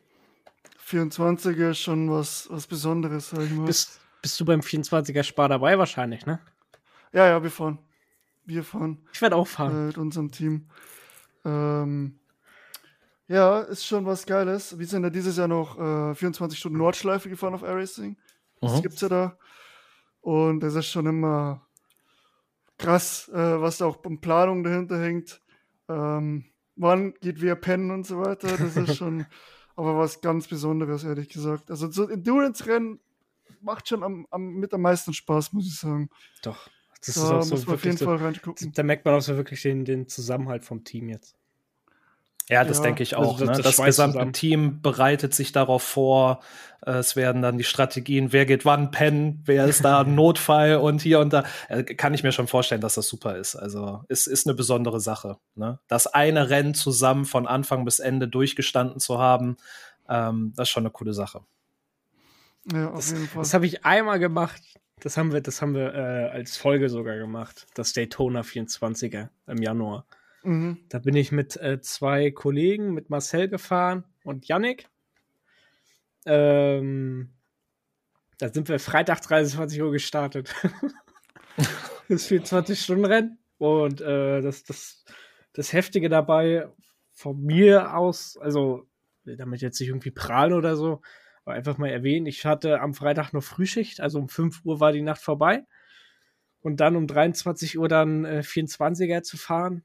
[0.86, 3.66] 24er ist schon was, was Besonderes, sag ich mal.
[3.66, 6.40] Bist, bist du beim 24er Spar dabei wahrscheinlich, ne?
[7.12, 7.78] Ja, ja, wir fahren.
[8.44, 8.98] Wir fahren.
[9.12, 9.74] Ich werde auch fahren.
[9.74, 10.68] Äh, mit unserem Team.
[11.44, 12.18] Ähm,
[13.28, 14.78] ja, ist schon was Geiles.
[14.78, 18.16] Wir sind ja dieses Jahr noch äh, 24 Stunden Nordschleife gefahren auf Air Racing.
[18.60, 18.82] Das mhm.
[18.82, 19.38] gibt's ja da.
[20.24, 21.66] Und das ist schon immer
[22.78, 25.42] krass, äh, was da auch um Planung dahinter hängt.
[25.86, 28.56] Ähm, wann geht wer pennen und so weiter.
[28.56, 29.26] Das ist schon
[29.76, 31.70] aber was ganz Besonderes, ehrlich gesagt.
[31.70, 33.00] Also so Endurance-Rennen
[33.60, 36.08] macht schon am, am, mit am meisten Spaß, muss ich sagen.
[36.42, 36.70] Doch.
[37.04, 38.72] Das da ist auch so muss man auf jeden so, Fall reingucken.
[38.72, 41.36] Da merkt man auch so wirklich den, den Zusammenhalt vom Team jetzt.
[42.50, 43.34] Ja, das ja, denke ich also auch.
[43.34, 43.62] Also das, ne?
[43.62, 44.32] das, das gesamte zusammen.
[44.32, 46.40] Team bereitet sich darauf vor.
[46.82, 51.00] Es werden dann die Strategien, wer geht wann pennen, wer ist da ein Notfall und
[51.00, 51.44] hier und da.
[51.68, 53.56] Äh, kann ich mir schon vorstellen, dass das super ist.
[53.56, 55.38] Also es ist eine besondere Sache.
[55.54, 55.78] Ne?
[55.88, 59.56] Das eine Rennen zusammen von Anfang bis Ende durchgestanden zu haben,
[60.08, 61.40] ähm, das ist schon eine coole Sache.
[62.70, 63.40] Ja, auf jeden Fall.
[63.40, 64.62] Das, das habe ich einmal gemacht.
[65.00, 67.66] Das haben wir, das haben wir äh, als Folge sogar gemacht.
[67.74, 70.06] Das Daytona 24er im Januar.
[70.44, 70.84] Mhm.
[70.88, 74.88] Da bin ich mit äh, zwei Kollegen, mit Marcel gefahren und Yannick.
[76.26, 77.34] Ähm,
[78.38, 80.54] da sind wir Freitag 23 Uhr gestartet.
[82.08, 83.38] das 24-Stunden-Rennen.
[83.58, 85.04] Und äh, das, das,
[85.52, 86.68] das Heftige dabei
[87.12, 88.86] von mir aus, also
[89.24, 91.00] damit jetzt nicht irgendwie prahlen oder so,
[91.44, 94.92] aber einfach mal erwähnen, ich hatte am Freitag noch Frühschicht, also um 5 Uhr war
[94.92, 95.64] die Nacht vorbei.
[96.60, 99.84] Und dann um 23 Uhr dann äh, 24er zu fahren,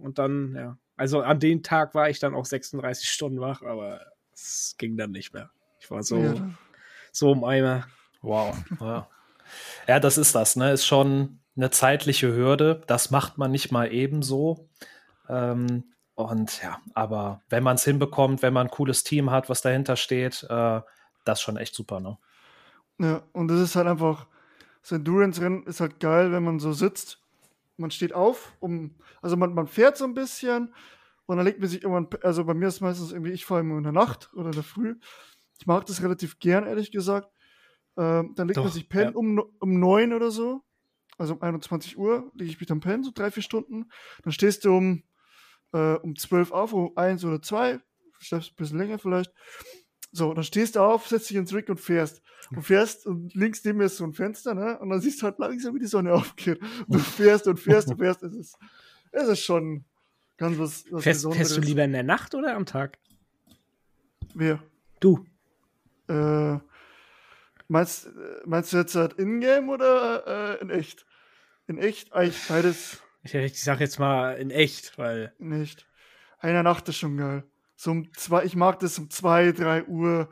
[0.00, 0.78] und dann, ja.
[0.96, 4.00] Also an dem Tag war ich dann auch 36 Stunden wach, aber
[4.34, 5.50] es ging dann nicht mehr.
[5.78, 6.50] Ich war so, ja.
[7.10, 7.86] so im Eimer.
[8.20, 8.54] Wow.
[8.80, 9.08] Ja.
[9.88, 10.72] ja, das ist das, ne?
[10.72, 12.82] Ist schon eine zeitliche Hürde.
[12.86, 14.68] Das macht man nicht mal ebenso.
[15.28, 15.84] Ähm,
[16.14, 19.96] und ja, aber wenn man es hinbekommt, wenn man ein cooles Team hat, was dahinter
[19.96, 20.80] steht, äh,
[21.24, 22.18] das ist schon echt super, ne?
[22.98, 24.26] Ja, und das ist halt einfach,
[24.82, 27.20] das Endurance-Rennen ist halt geil, wenn man so sitzt
[27.80, 30.74] man steht auf, um, also man, man fährt so ein bisschen
[31.26, 33.76] und dann legt man sich irgendwann, also bei mir ist meistens irgendwie, ich fahre immer
[33.76, 34.96] in der Nacht oder in der Früh.
[35.58, 37.30] Ich mag das relativ gern, ehrlich gesagt.
[37.96, 39.16] Ähm, dann legt Doch, man sich pennen ja.
[39.16, 40.62] um, um neun oder so.
[41.18, 43.90] Also um 21 Uhr lege ich mich dann pennen, so drei, vier Stunden.
[44.22, 45.02] Dann stehst du um,
[45.72, 47.80] äh, um 12 auf, um eins oder zwei,
[48.18, 49.32] schläfst ein bisschen länger vielleicht.
[50.12, 52.22] So, dann stehst du auf, setzt dich ins Rig und fährst.
[52.50, 54.78] Und fährst und links neben mir ist so ein Fenster, ne?
[54.80, 56.60] Und dann siehst du halt langsam, wie die Sonne aufgeht.
[56.60, 58.22] Und du fährst und fährst und fährst.
[58.22, 58.58] Es ist,
[59.12, 59.84] es ist schon
[60.36, 61.32] ganz was, was fährst.
[61.32, 62.98] Fährst du lieber in der Nacht oder am Tag?
[64.34, 64.60] Wer?
[64.98, 65.24] Du.
[66.08, 66.58] Äh,
[67.68, 68.08] meinst,
[68.44, 71.06] meinst du jetzt halt in-game oder äh, in echt?
[71.68, 73.00] In echt eigentlich beides.
[73.22, 75.34] Ich, ich sag jetzt mal in echt, weil.
[75.38, 75.86] In echt.
[76.40, 77.44] Eine Nacht ist schon geil
[77.80, 80.28] so um zwei, ich mag das um zwei, drei Uhr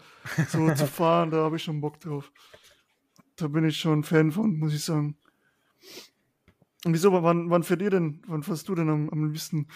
[0.50, 2.30] so zu fahren, da habe ich schon Bock drauf.
[3.36, 5.16] Da bin ich schon Fan von, muss ich sagen.
[6.84, 9.66] Und wieso, wann, wann fährt ihr denn, wann fährst du denn am, am liebsten?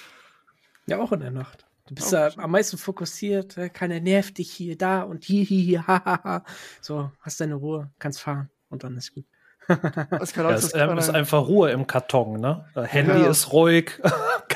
[0.85, 1.66] Ja, auch in der Nacht.
[1.87, 5.62] Du bist ja am meisten fokussiert, äh, keiner nervt dich hier, da und hier, hier,
[5.62, 6.44] hier, hahaha.
[6.82, 9.24] So, hast deine Ruhe, kannst fahren und dann ist gut.
[10.20, 12.66] Es ja, ist, ist, einfach Ruhe im Karton, ne?
[12.74, 13.30] Handy ja.
[13.30, 13.98] ist ruhig,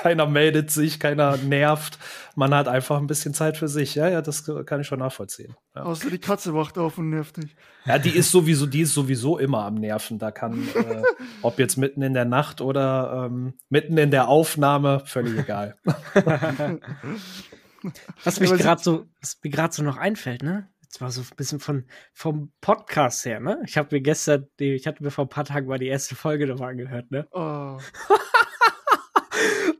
[0.06, 1.98] keiner meldet sich, keiner nervt.
[2.36, 3.96] Man hat einfach ein bisschen Zeit für sich.
[3.96, 5.56] Ja, ja, das kann ich schon nachvollziehen.
[5.74, 5.82] Ja.
[5.82, 7.56] Außer die Katze wacht auf und nervt dich.
[7.86, 10.20] Ja, die ist sowieso, die ist sowieso immer am Nerven.
[10.20, 11.02] Da kann, äh,
[11.42, 15.76] ob jetzt mitten in der Nacht oder ähm, mitten in der Aufnahme, völlig egal.
[18.22, 20.68] was mich gerade so, was mir gerade so noch einfällt, ne?
[20.82, 23.60] Jetzt war so ein bisschen von, vom Podcast her, ne?
[23.66, 26.46] Ich habe mir gestern, ich hatte mir vor ein paar Tagen mal die erste Folge
[26.46, 27.26] nochmal angehört, ne?
[27.32, 27.78] Oh.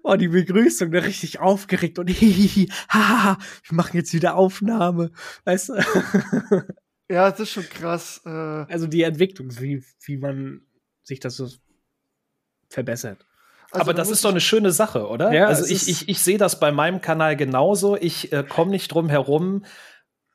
[0.03, 1.05] oh, die Begrüßung, ne?
[1.05, 5.11] Richtig aufgeregt und hihihi, haha, wir machen jetzt wieder Aufnahme,
[5.45, 5.75] weißt du?
[7.09, 8.23] ja, das ist schon krass.
[8.25, 10.63] Äh also die Entwicklung, wie, wie man
[11.03, 11.49] sich das so
[12.69, 13.25] verbessert.
[13.71, 15.33] Also aber das ist doch eine schöne Sache, oder?
[15.33, 17.97] Ja, also ich, ich, ich sehe das bei meinem Kanal genauso.
[17.97, 19.65] Ich äh, komme nicht drum herum,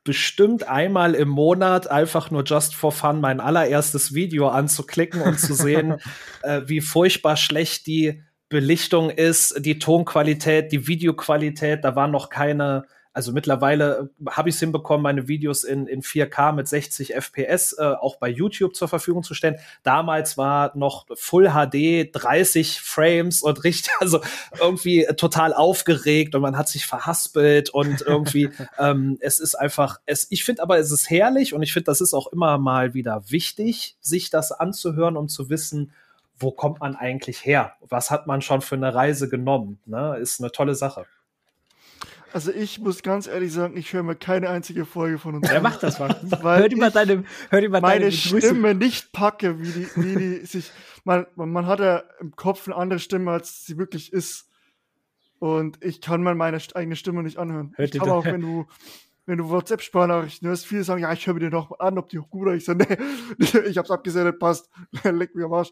[0.04, 5.54] bestimmt einmal im Monat einfach nur just for fun mein allererstes Video anzuklicken und zu
[5.54, 5.96] sehen,
[6.42, 11.82] äh, wie furchtbar schlecht die Belichtung ist, die Tonqualität, die Videoqualität.
[11.84, 12.84] Da war noch keine
[13.14, 17.82] also mittlerweile habe ich es hinbekommen, meine Videos in, in 4K mit 60 FPS äh,
[17.82, 19.56] auch bei YouTube zur Verfügung zu stellen.
[19.82, 24.20] Damals war noch Full HD 30 Frames und richtig, also
[24.58, 30.26] irgendwie total aufgeregt und man hat sich verhaspelt und irgendwie ähm, es ist einfach, es,
[30.30, 33.24] ich finde aber es ist herrlich und ich finde, das ist auch immer mal wieder
[33.28, 35.92] wichtig, sich das anzuhören, um zu wissen,
[36.42, 37.76] wo kommt man eigentlich her?
[37.80, 39.78] Was hat man schon für eine Reise genommen?
[39.86, 40.16] Ne?
[40.18, 41.06] Ist eine tolle Sache.
[42.32, 45.54] Also ich muss ganz ehrlich sagen, ich höre mir keine einzige Folge von uns an.
[45.54, 46.16] Wer macht das mal?
[46.42, 50.46] Weil hört immer deine, hört immer meine deine Stimme nicht packe, wie die, wie die
[50.46, 50.70] sich.
[51.04, 54.48] Man, man hat ja im Kopf eine andere Stimme, als sie wirklich ist.
[55.40, 57.74] Und ich kann mir meine eigene Stimme nicht anhören.
[57.76, 58.66] Hört ich kann auch, wenn du,
[59.26, 62.18] wenn du WhatsApp-Sprachnachrichten hörst, viele sagen, ja, ich höre mir den noch an, ob die
[62.18, 62.86] auch gut oder ich sage,
[63.38, 64.68] nee, ich hab's abgesendet, passt.
[65.04, 65.70] Leck mir am Arsch.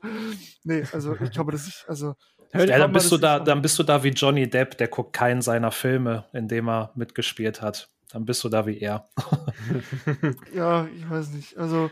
[0.65, 2.15] Nee, also ich glaube, das nicht, also
[2.55, 5.41] ja, dann bist du da, dann bist du da wie Johnny Depp, der guckt keinen
[5.41, 7.89] seiner Filme, in dem er mitgespielt hat.
[8.13, 9.09] Dann bist du da wie er.
[10.53, 11.57] ja, ich weiß nicht.
[11.57, 11.91] Also,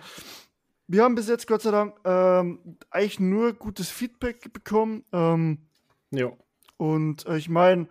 [0.89, 5.05] wir haben bis jetzt Gott sei Dank ähm, eigentlich nur gutes Feedback bekommen.
[5.13, 5.69] Ähm,
[6.11, 6.33] ja.
[6.77, 7.87] Und äh, ich meine,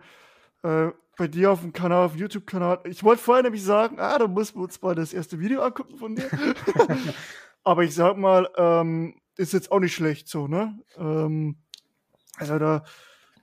[0.62, 4.16] äh, bei dir auf dem Kanal, auf dem YouTube-Kanal, ich wollte vorher nämlich sagen, ah,
[4.18, 6.30] da muss wir uns mal das erste Video angucken von dir.
[7.64, 10.78] Aber ich sag mal, ähm, ist jetzt auch nicht schlecht so, ne?
[10.96, 11.56] Ähm,
[12.36, 12.84] also da,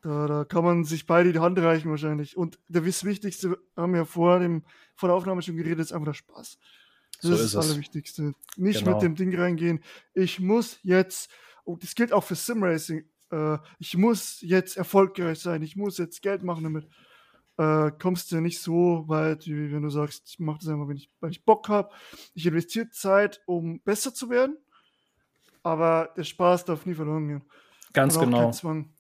[0.02, 2.38] da, da kann man sich beide die Hand reichen wahrscheinlich.
[2.38, 4.64] Und das Wichtigste, haben wir vor, dem,
[4.96, 6.58] vor der Aufnahme schon geredet, ist einfach der Spaß.
[7.22, 8.34] Das so ist, ist das Allerwichtigste.
[8.56, 8.94] Nicht genau.
[8.94, 9.84] mit dem Ding reingehen.
[10.14, 11.30] Ich muss jetzt,
[11.66, 16.22] und das gilt auch für Simracing, äh, ich muss jetzt erfolgreich sein, ich muss jetzt
[16.22, 16.88] Geld machen damit.
[17.58, 20.98] Äh, kommst du nicht so weit, wie wenn du sagst, ich mache das einfach, wenn
[20.98, 21.90] ich, weil ich Bock habe.
[22.34, 24.58] Ich investiere Zeit, um besser zu werden,
[25.64, 27.44] aber der Spaß darf nie verloren gehen.
[27.94, 28.52] Ganz genau.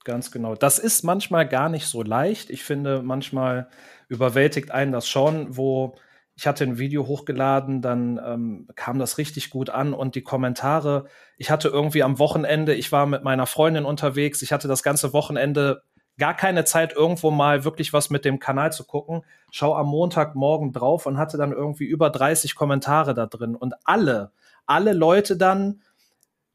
[0.05, 0.55] Ganz genau.
[0.55, 2.49] Das ist manchmal gar nicht so leicht.
[2.49, 3.67] Ich finde, manchmal
[4.07, 5.95] überwältigt einen das schon, wo
[6.37, 11.05] ich hatte ein Video hochgeladen, dann ähm, kam das richtig gut an und die Kommentare,
[11.37, 15.13] ich hatte irgendwie am Wochenende, ich war mit meiner Freundin unterwegs, ich hatte das ganze
[15.13, 15.83] Wochenende
[16.17, 19.23] gar keine Zeit, irgendwo mal wirklich was mit dem Kanal zu gucken.
[19.51, 24.31] Schau am Montagmorgen drauf und hatte dann irgendwie über 30 Kommentare da drin und alle,
[24.65, 25.81] alle Leute dann,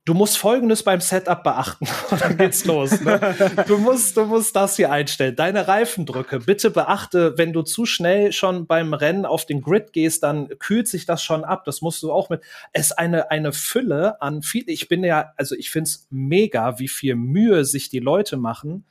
[0.04, 1.86] du musst folgendes beim Setup beachten.
[2.10, 3.00] Und dann geht's los.
[3.00, 3.20] Ne?
[3.68, 5.36] Du musst, du musst das hier einstellen.
[5.36, 6.40] Deine Reifendrücke.
[6.40, 10.88] Bitte beachte, wenn du zu schnell schon beim Rennen auf den Grid gehst, dann kühlt
[10.88, 11.64] sich das schon ab.
[11.64, 12.42] Das musst du auch mit.
[12.72, 14.64] Es ist eine, eine Fülle an viel.
[14.66, 18.86] Ich bin ja, also ich find's mega, wie viel Mühe sich die Leute machen.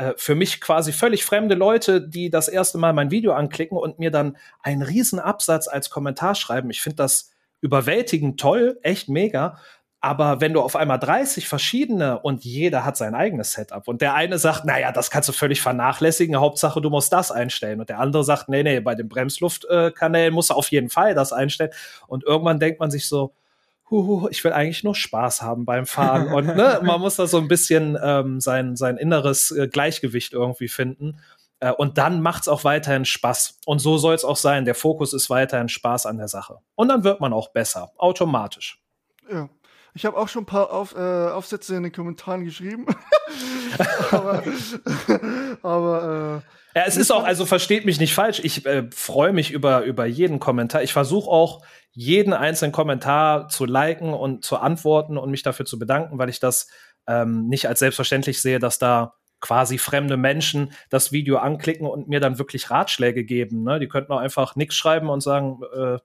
[0.00, 3.98] Äh, für mich quasi völlig fremde Leute, die das erste Mal mein Video anklicken und
[3.98, 6.70] mir dann einen riesen Absatz als Kommentar schreiben.
[6.70, 9.58] Ich finde das überwältigend toll, echt mega.
[10.00, 14.14] Aber wenn du auf einmal 30 verschiedene und jeder hat sein eigenes Setup und der
[14.14, 17.98] eine sagt, naja, das kannst du völlig vernachlässigen, Hauptsache du musst das einstellen und der
[17.98, 21.72] andere sagt, nee, nee, bei den Bremsluftkanälen musst du auf jeden Fall das einstellen
[22.06, 23.34] und irgendwann denkt man sich so,
[23.90, 27.38] huhu, ich will eigentlich nur Spaß haben beim Fahren und ne, man muss da so
[27.38, 31.20] ein bisschen ähm, sein, sein inneres äh, Gleichgewicht irgendwie finden
[31.60, 35.12] äh, und dann macht's auch weiterhin Spaß und so soll es auch sein, der Fokus
[35.12, 38.82] ist weiterhin Spaß an der Sache und dann wird man auch besser, automatisch.
[39.30, 39.48] Ja.
[39.92, 42.86] Ich habe auch schon ein paar Auf, äh, Aufsätze in den Kommentaren geschrieben.
[44.12, 44.42] aber,
[45.62, 49.50] aber äh, ja, es ist auch, also versteht mich nicht falsch, ich äh, freue mich
[49.50, 50.82] über, über jeden Kommentar.
[50.82, 55.78] Ich versuche auch, jeden einzelnen Kommentar zu liken und zu antworten und mich dafür zu
[55.78, 56.68] bedanken, weil ich das
[57.08, 62.20] ähm, nicht als selbstverständlich sehe, dass da quasi fremde Menschen das Video anklicken und mir
[62.20, 63.64] dann wirklich Ratschläge geben.
[63.64, 63.80] Ne?
[63.80, 65.98] Die könnten auch einfach nichts schreiben und sagen, äh,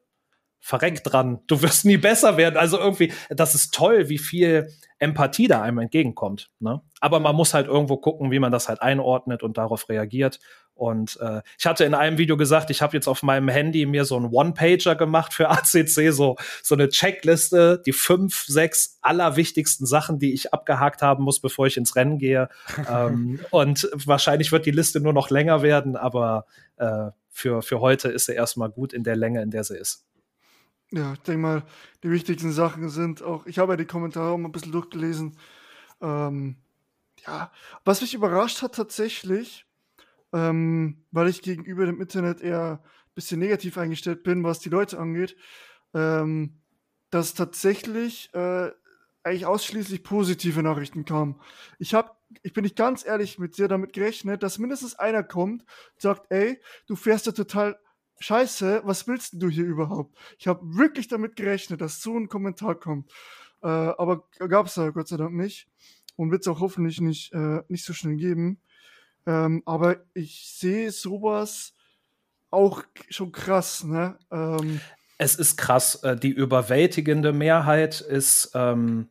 [0.60, 1.40] verreck dran.
[1.48, 2.58] Du wirst nie besser werden.
[2.58, 6.50] Also irgendwie, das ist toll, wie viel Empathie da einem entgegenkommt.
[6.60, 6.82] Ne?
[7.02, 10.40] Aber man muss halt irgendwo gucken, wie man das halt einordnet und darauf reagiert.
[10.74, 14.04] Und äh, ich hatte in einem Video gesagt, ich habe jetzt auf meinem Handy mir
[14.04, 20.20] so einen One-Pager gemacht für ACC, so, so eine Checkliste, die fünf, sechs allerwichtigsten Sachen,
[20.20, 22.50] die ich abgehakt haben muss, bevor ich ins Rennen gehe.
[22.90, 26.46] ähm, und wahrscheinlich wird die Liste nur noch länger werden, aber
[26.78, 30.05] äh, für, für heute ist sie erstmal gut in der Länge, in der sie ist.
[30.96, 31.64] Ja, ich denke mal,
[32.04, 35.38] die wichtigsten Sachen sind auch, ich habe ja die Kommentare auch mal ein bisschen durchgelesen.
[36.02, 36.56] Ähm,
[37.28, 37.52] ja,
[37.84, 39.66] was mich überrascht hat tatsächlich,
[40.32, 44.98] ähm, weil ich gegenüber dem Internet eher ein bisschen negativ eingestellt bin, was die Leute
[44.98, 45.36] angeht,
[45.94, 46.62] ähm,
[47.10, 48.72] dass tatsächlich äh,
[49.24, 51.42] eigentlich ausschließlich positive Nachrichten kamen.
[51.78, 55.66] Ich habe, ich bin nicht ganz ehrlich mit dir damit gerechnet, dass mindestens einer kommt,
[55.98, 57.78] sagt, ey, du fährst ja total
[58.20, 60.18] Scheiße, was willst du hier überhaupt?
[60.40, 63.12] Ich habe wirklich damit gerechnet, dass so ein Kommentar kommt.
[63.62, 65.68] Äh, aber gab es ja Gott sei Dank nicht.
[66.16, 68.60] Und wird es auch hoffentlich nicht, äh, nicht so schnell geben.
[69.26, 71.74] Ähm, aber ich sehe sowas
[72.52, 74.18] auch schon krass, ne?
[74.32, 74.80] Ähm,
[75.18, 75.96] es ist krass.
[76.04, 79.10] Äh, die überwältigende Mehrheit ist ähm,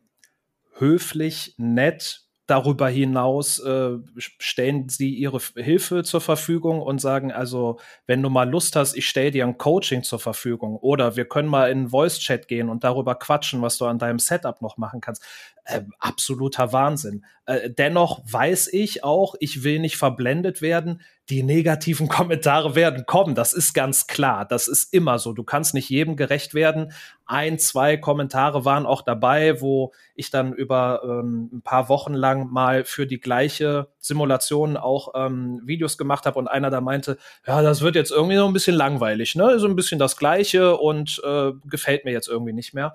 [0.77, 8.21] höflich, nett, Darüber hinaus äh, stellen sie ihre Hilfe zur Verfügung und sagen also, wenn
[8.21, 11.71] du mal Lust hast, ich stelle dir ein Coaching zur Verfügung oder wir können mal
[11.71, 15.23] in Voice Chat gehen und darüber quatschen, was du an deinem Setup noch machen kannst.
[15.63, 17.25] Äh, absoluter Wahnsinn.
[17.47, 21.01] Äh, dennoch weiß ich auch, ich will nicht verblendet werden.
[21.29, 23.35] Die negativen Kommentare werden kommen.
[23.35, 24.45] Das ist ganz klar.
[24.45, 25.33] Das ist immer so.
[25.33, 26.93] Du kannst nicht jedem gerecht werden.
[27.25, 32.51] Ein, zwei Kommentare waren auch dabei, wo ich dann über ähm, ein paar Wochen lang
[32.51, 37.61] mal für die gleiche Simulation auch ähm, Videos gemacht habe und einer da meinte, ja,
[37.61, 39.57] das wird jetzt irgendwie so ein bisschen langweilig, ne?
[39.59, 42.93] So ein bisschen das Gleiche und äh, gefällt mir jetzt irgendwie nicht mehr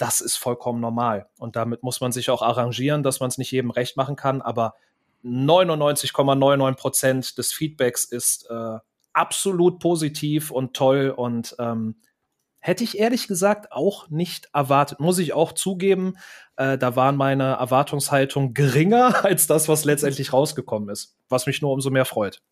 [0.00, 1.28] das ist vollkommen normal.
[1.38, 4.40] Und damit muss man sich auch arrangieren, dass man es nicht jedem recht machen kann.
[4.40, 4.74] Aber
[5.24, 8.78] 99,99 Prozent des Feedbacks ist äh,
[9.12, 11.96] absolut positiv und toll und ähm,
[12.60, 15.00] hätte ich ehrlich gesagt auch nicht erwartet.
[15.00, 16.16] Muss ich auch zugeben,
[16.56, 21.72] äh, da waren meine Erwartungshaltung geringer als das, was letztendlich rausgekommen ist, was mich nur
[21.72, 22.42] umso mehr freut.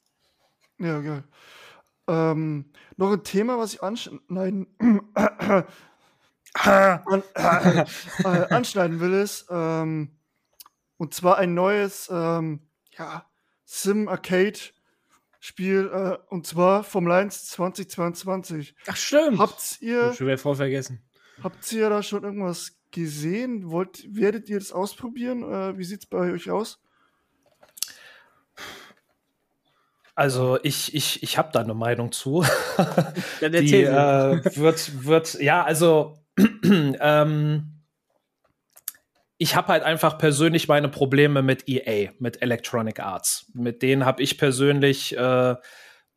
[0.78, 1.24] Ja, geil.
[2.08, 4.66] Ähm, noch ein Thema, was ich anschneiden,
[6.54, 7.84] an, äh,
[8.24, 10.17] äh, anschneiden will, ist, ähm,
[10.98, 13.24] und zwar ein neues ähm, ja,
[13.64, 18.74] Sim-Arcade-Spiel, äh, und zwar vom Lions 2022.
[18.86, 19.38] Ach, stimmt.
[19.38, 20.12] Habt ihr.
[20.12, 21.02] Schon wieder voll vergessen.
[21.42, 23.70] Habt ihr da schon irgendwas gesehen?
[23.70, 25.42] Wollt, werdet ihr das ausprobieren?
[25.42, 26.80] Äh, wie sieht es bei euch aus?
[30.16, 32.44] Also ich, ich, ich habe da eine Meinung zu.
[33.40, 36.18] Ja, Die äh, wird, wird, ja, also
[36.64, 37.77] ähm,
[39.38, 43.50] ich habe halt einfach persönlich meine Probleme mit EA, mit Electronic Arts.
[43.54, 45.54] Mit denen habe ich persönlich, äh,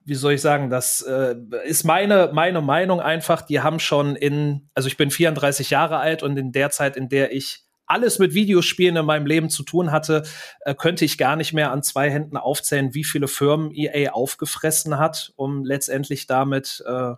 [0.03, 4.69] wie soll ich sagen, das äh, ist meine, meine Meinung einfach, die haben schon in,
[4.73, 8.33] also ich bin 34 Jahre alt und in der Zeit, in der ich alles mit
[8.33, 10.23] Videospielen in meinem Leben zu tun hatte,
[10.61, 14.97] äh, könnte ich gar nicht mehr an zwei Händen aufzählen, wie viele Firmen EA aufgefressen
[14.97, 17.13] hat, um letztendlich damit äh,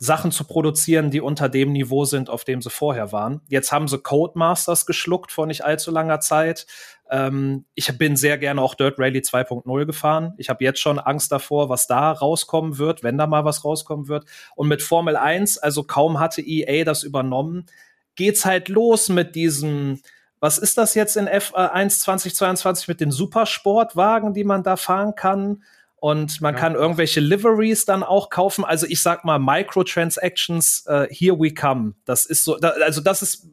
[0.00, 3.40] Sachen zu produzieren, die unter dem Niveau sind, auf dem sie vorher waren.
[3.48, 6.66] Jetzt haben sie Codemasters geschluckt vor nicht allzu langer Zeit.
[7.10, 10.34] Ähm, ich bin sehr gerne auch Dirt Rally 2.0 gefahren.
[10.38, 14.06] Ich habe jetzt schon Angst davor, was da rauskommen wird, wenn da mal was rauskommen
[14.06, 14.24] wird.
[14.54, 17.66] Und mit Formel 1, also kaum hatte EA das übernommen,
[18.14, 20.00] geht's halt los mit diesem
[20.40, 25.64] was ist das jetzt in F1 2022 mit den Supersportwagen, die man da fahren kann?
[26.00, 26.60] Und man ja.
[26.60, 28.64] kann irgendwelche Liveries dann auch kaufen.
[28.64, 31.94] Also ich sag mal, Microtransactions, uh, here we come.
[32.04, 33.48] Das ist so, da, also das ist,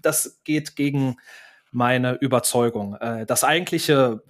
[0.00, 1.16] das geht gegen
[1.72, 2.94] meine Überzeugung.
[2.94, 4.22] Uh, das eigentliche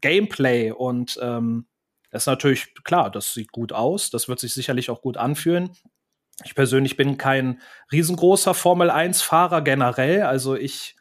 [0.00, 1.66] Gameplay und ähm,
[2.10, 5.70] ist natürlich klar, das sieht gut aus, das wird sich sicherlich auch gut anfühlen.
[6.44, 10.96] Ich persönlich bin kein riesengroßer Formel 1-Fahrer generell, also ich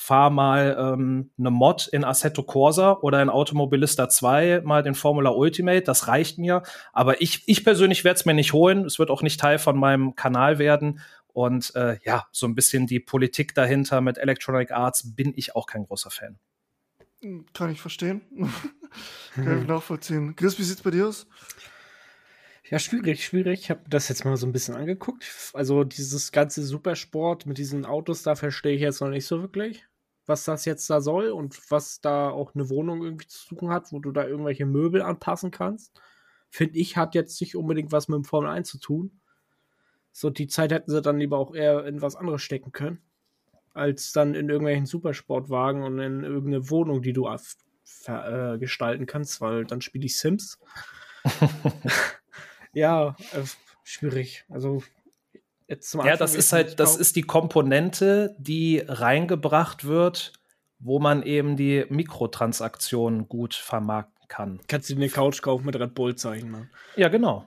[0.00, 5.28] fahr mal ähm, eine Mod in Assetto Corsa oder in Automobilista 2 mal den Formula
[5.28, 6.62] Ultimate, das reicht mir.
[6.94, 8.86] Aber ich, ich persönlich werde es mir nicht holen.
[8.86, 11.00] Es wird auch nicht Teil von meinem Kanal werden.
[11.34, 15.66] Und äh, ja, so ein bisschen die Politik dahinter mit Electronic Arts bin ich auch
[15.66, 16.38] kein großer Fan.
[17.20, 18.22] Hm, kann ich verstehen.
[19.34, 20.34] Kann ich nachvollziehen.
[20.34, 21.28] Chris, wie sieht's bei dir aus?
[22.68, 23.60] Ja, schwierig, schwierig.
[23.60, 25.24] Ich habe das jetzt mal so ein bisschen angeguckt.
[25.52, 29.84] Also dieses ganze Supersport mit diesen Autos, da verstehe ich jetzt noch nicht so wirklich
[30.30, 33.92] was das jetzt da soll und was da auch eine Wohnung irgendwie zu suchen hat,
[33.92, 36.00] wo du da irgendwelche Möbel anpassen kannst.
[36.48, 39.20] Finde ich, hat jetzt nicht unbedingt was mit dem Formel 1 zu tun.
[40.12, 43.02] So, die Zeit hätten sie dann lieber auch eher in was anderes stecken können,
[43.74, 49.64] als dann in irgendwelchen Supersportwagen und in irgendeine Wohnung, die du äh, gestalten kannst, weil
[49.64, 50.58] dann spiele ich Sims.
[52.72, 53.42] ja, äh,
[53.82, 54.44] schwierig.
[54.48, 54.82] Also
[55.70, 60.32] jetzt zum Anfang Ja, das ist halt, das ist die Komponente, die reingebracht wird,
[60.78, 64.60] wo man eben die Mikrotransaktionen gut vermarkten kann.
[64.68, 66.70] Kannst du dir eine Couch kaufen mit Red Bull-Zeichen, ne?
[66.96, 67.46] Ja, genau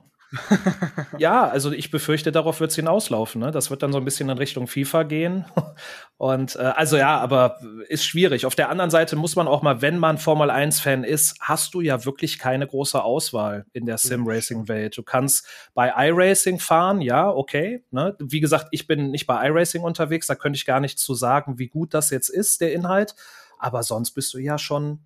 [1.18, 3.40] ja, also ich befürchte, darauf wird es hinauslaufen.
[3.40, 3.50] Ne?
[3.50, 5.44] Das wird dann so ein bisschen in Richtung FIFA gehen.
[6.16, 7.58] Und äh, also ja, aber
[7.88, 8.46] ist schwierig.
[8.46, 11.80] Auf der anderen Seite muss man auch mal, wenn man Formel 1-Fan ist, hast du
[11.80, 14.96] ja wirklich keine große Auswahl in der Sim-Racing-Welt.
[14.96, 17.84] Du kannst bei iRacing fahren, ja, okay.
[17.90, 18.16] Ne?
[18.18, 21.58] Wie gesagt, ich bin nicht bei iRacing unterwegs, da könnte ich gar nichts zu sagen,
[21.58, 23.14] wie gut das jetzt ist, der Inhalt.
[23.58, 25.00] Aber sonst bist du ja schon,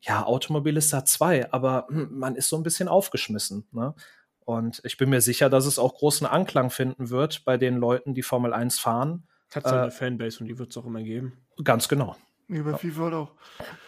[0.00, 3.66] ja, Automobilista 2, aber hm, man ist so ein bisschen aufgeschmissen.
[3.72, 3.94] Ne?
[4.44, 8.14] Und ich bin mir sicher, dass es auch großen Anklang finden wird bei den Leuten,
[8.14, 9.26] die Formel 1 fahren.
[9.54, 11.38] Hat seine äh, Fanbase und die wird es auch immer geben.
[11.62, 12.16] Ganz genau.
[12.48, 12.76] Wie bei ja.
[12.76, 13.34] FIFA halt auch.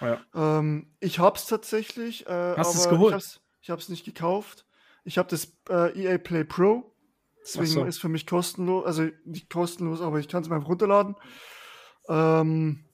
[0.00, 0.20] Ja.
[0.34, 2.26] Ähm, ich hab's tatsächlich.
[2.26, 3.10] Äh, Hast du es geholt?
[3.10, 4.66] Ich hab's, ich hab's nicht gekauft.
[5.04, 6.90] Ich habe das äh, EA Play Pro.
[7.42, 7.84] Deswegen so.
[7.84, 8.86] ist für mich kostenlos.
[8.86, 11.16] Also nicht kostenlos, aber ich kann es mir einfach runterladen.
[12.08, 12.84] Ähm,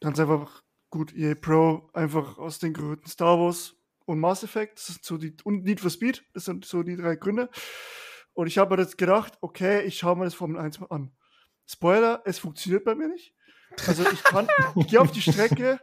[0.00, 3.76] ganz einfach gut EA Pro, einfach aus den Gründen Star Wars
[4.10, 6.96] und Mass Effect, das sind so die, und Need for Speed, das sind so die
[6.96, 7.48] drei Gründe.
[8.32, 11.12] Und ich habe mir jetzt gedacht, okay, ich schaue mir das Formel 1 mal an.
[11.66, 13.34] Spoiler, es funktioniert bei mir nicht.
[13.86, 15.78] Also ich kann, ich gehe auf die Strecke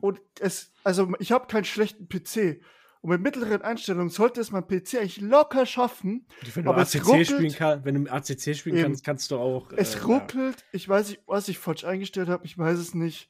[0.00, 2.62] und es, also ich habe keinen schlechten PC.
[3.02, 6.26] Und mit mittleren Einstellungen sollte es mein PC eigentlich locker schaffen.
[6.54, 9.36] Wenn du aber ACC ruckelt, spielen kannst, wenn du ACC spielen eben, kannst, kannst du
[9.36, 9.72] auch.
[9.72, 10.60] Es äh, ruckelt.
[10.60, 10.66] Ja.
[10.72, 12.46] Ich weiß nicht, was ich falsch eingestellt habe.
[12.46, 13.28] Ich weiß es nicht.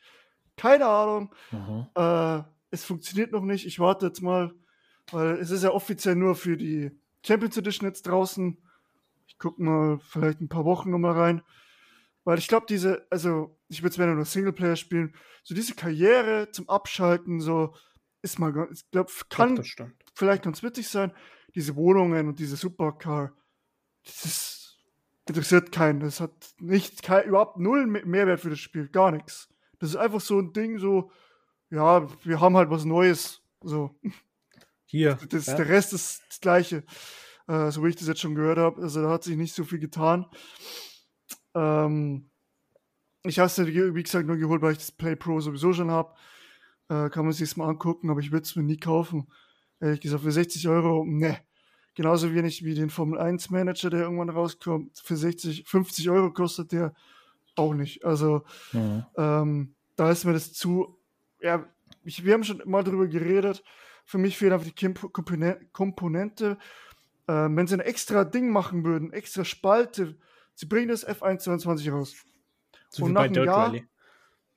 [0.56, 1.34] Keine Ahnung.
[1.50, 1.86] Mhm.
[1.96, 2.42] Äh,
[2.72, 3.66] es funktioniert noch nicht.
[3.66, 4.52] Ich warte jetzt mal,
[5.12, 6.90] weil es ist ja offiziell nur für die
[7.24, 8.58] Champions Edition jetzt draußen.
[9.26, 11.42] Ich gucke mal vielleicht ein paar Wochen nochmal rein.
[12.24, 16.68] Weil ich glaube, diese, also ich würde es nur Singleplayer spielen, so diese Karriere zum
[16.68, 17.74] Abschalten, so
[18.22, 19.66] ist mal, ich glaube, kann Doch,
[20.14, 21.12] vielleicht ganz witzig sein.
[21.54, 23.32] Diese Wohnungen und diese Supercar,
[24.04, 24.78] das ist,
[25.28, 26.00] interessiert keinen.
[26.00, 29.48] Das hat nicht, kein, überhaupt null Mehrwert für das Spiel, gar nichts.
[29.78, 31.10] Das ist einfach so ein Ding, so,
[31.72, 33.40] ja, wir haben halt was Neues.
[33.62, 33.98] So.
[34.84, 35.18] Hier.
[35.30, 35.56] Das, ja?
[35.56, 36.84] Der Rest ist das Gleiche.
[37.48, 38.82] Äh, so wie ich das jetzt schon gehört habe.
[38.82, 40.26] Also da hat sich nicht so viel getan.
[41.54, 42.30] Ähm,
[43.24, 46.14] ich habe es wie gesagt, nur geholt, weil ich das Play Pro sowieso schon habe.
[46.88, 49.28] Äh, kann man sich mal angucken, aber ich würde es mir nie kaufen.
[49.80, 51.38] Ehrlich gesagt, für 60 Euro, ne.
[51.94, 54.98] Genauso wenig wie den Formel 1 Manager, der irgendwann rauskommt.
[54.98, 56.94] Für 60, 50 Euro kostet der
[57.54, 58.04] auch nicht.
[58.04, 59.04] Also, mhm.
[59.16, 61.01] ähm, da ist mir das zu
[61.42, 61.66] ja,
[62.04, 63.62] ich, wir haben schon mal darüber geredet.
[64.04, 64.94] Für mich fehlt einfach die
[65.72, 66.58] Komponente.
[67.26, 70.18] Äh, wenn sie ein extra Ding machen würden, extra Spalte,
[70.54, 72.14] sie bringen das F122 raus.
[72.88, 73.86] So und nach einem Jahr, Rally.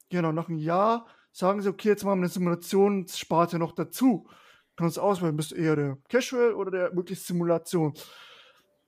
[0.10, 4.28] genau, nach einem Jahr sagen sie, okay, jetzt machen wir eine Simulationssparte noch dazu.
[4.76, 7.94] Kannst du auswählen, bist du eher der Casual oder der wirklich Simulation?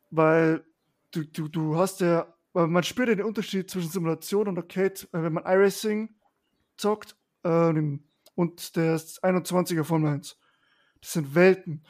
[0.10, 0.66] Weil
[1.12, 4.96] du, du, du hast ja, weil man spürt ja den Unterschied zwischen Simulation und Arcade,
[5.12, 6.16] wenn man iRacing
[6.78, 8.00] zockt äh,
[8.36, 10.38] und der 21er Formel 1.
[11.02, 11.84] Das sind Welten.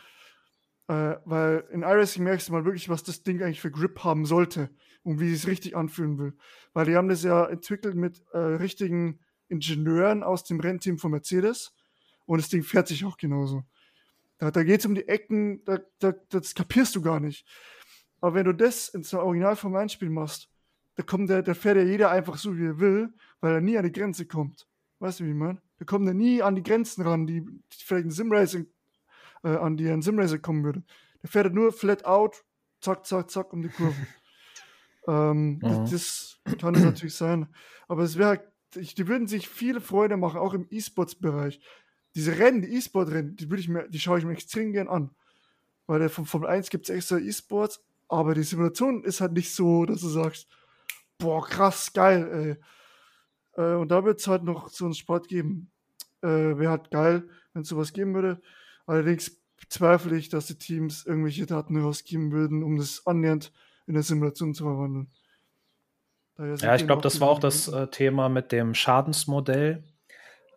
[0.88, 4.26] Äh, weil in iRacing merkst du mal wirklich, was das Ding eigentlich für Grip haben
[4.26, 4.70] sollte
[5.04, 6.34] und wie es richtig anfühlen will.
[6.74, 9.20] Weil die haben das ja entwickelt mit äh, richtigen
[9.50, 11.74] Ingenieuren aus dem Rennteam von Mercedes
[12.26, 13.64] und das Ding fährt sich auch genauso.
[14.38, 17.46] Da, da geht es um die Ecken, da, da, das kapierst du gar nicht.
[18.22, 20.50] Aber wenn du das in so einem Original Formel 1 Spiel machst,
[20.96, 23.78] da kommt der, da fährt ja jeder einfach so, wie er will, weil er nie
[23.78, 24.68] an die Grenze kommt.
[25.00, 25.62] Weißt du, wie ich meine?
[25.78, 28.68] Wir kommen da nie an die Grenzen ran, die, die vielleicht ein Simracing,
[29.44, 30.84] äh, an die ein Simracer kommen würde.
[31.22, 32.44] Der fährt nur flat out,
[32.82, 34.08] zack, zack, zack um die Kurven.
[35.08, 35.62] ähm, mhm.
[35.62, 37.48] das, das, kann es natürlich sein.
[37.88, 38.42] Aber es wäre,
[38.74, 41.60] die würden sich viele Freude machen, auch im E-Sports-Bereich.
[42.16, 43.48] Diese Rennen, die E-Sport-Rennen, die,
[43.90, 45.12] die schaue ich mir extrem gern an.
[45.86, 49.54] Weil der vom Formel 1 gibt es extra E-Sports, aber die Simulation ist halt nicht
[49.54, 50.48] so, dass du sagst,
[51.20, 52.64] boah, krass, geil, ey
[53.58, 55.72] äh, und da wird es halt noch so einen Sport geben.
[56.22, 58.42] Äh, Wäre halt geil, wenn es sowas geben würde.
[58.86, 63.52] Allerdings bezweifle ich, dass die Teams irgendwelche Daten herausgeben würden, um das annähernd
[63.88, 65.12] in der Simulation zu verwandeln.
[66.38, 69.84] Ja, ich glaube, das war auch das äh, Thema mit dem Schadensmodell.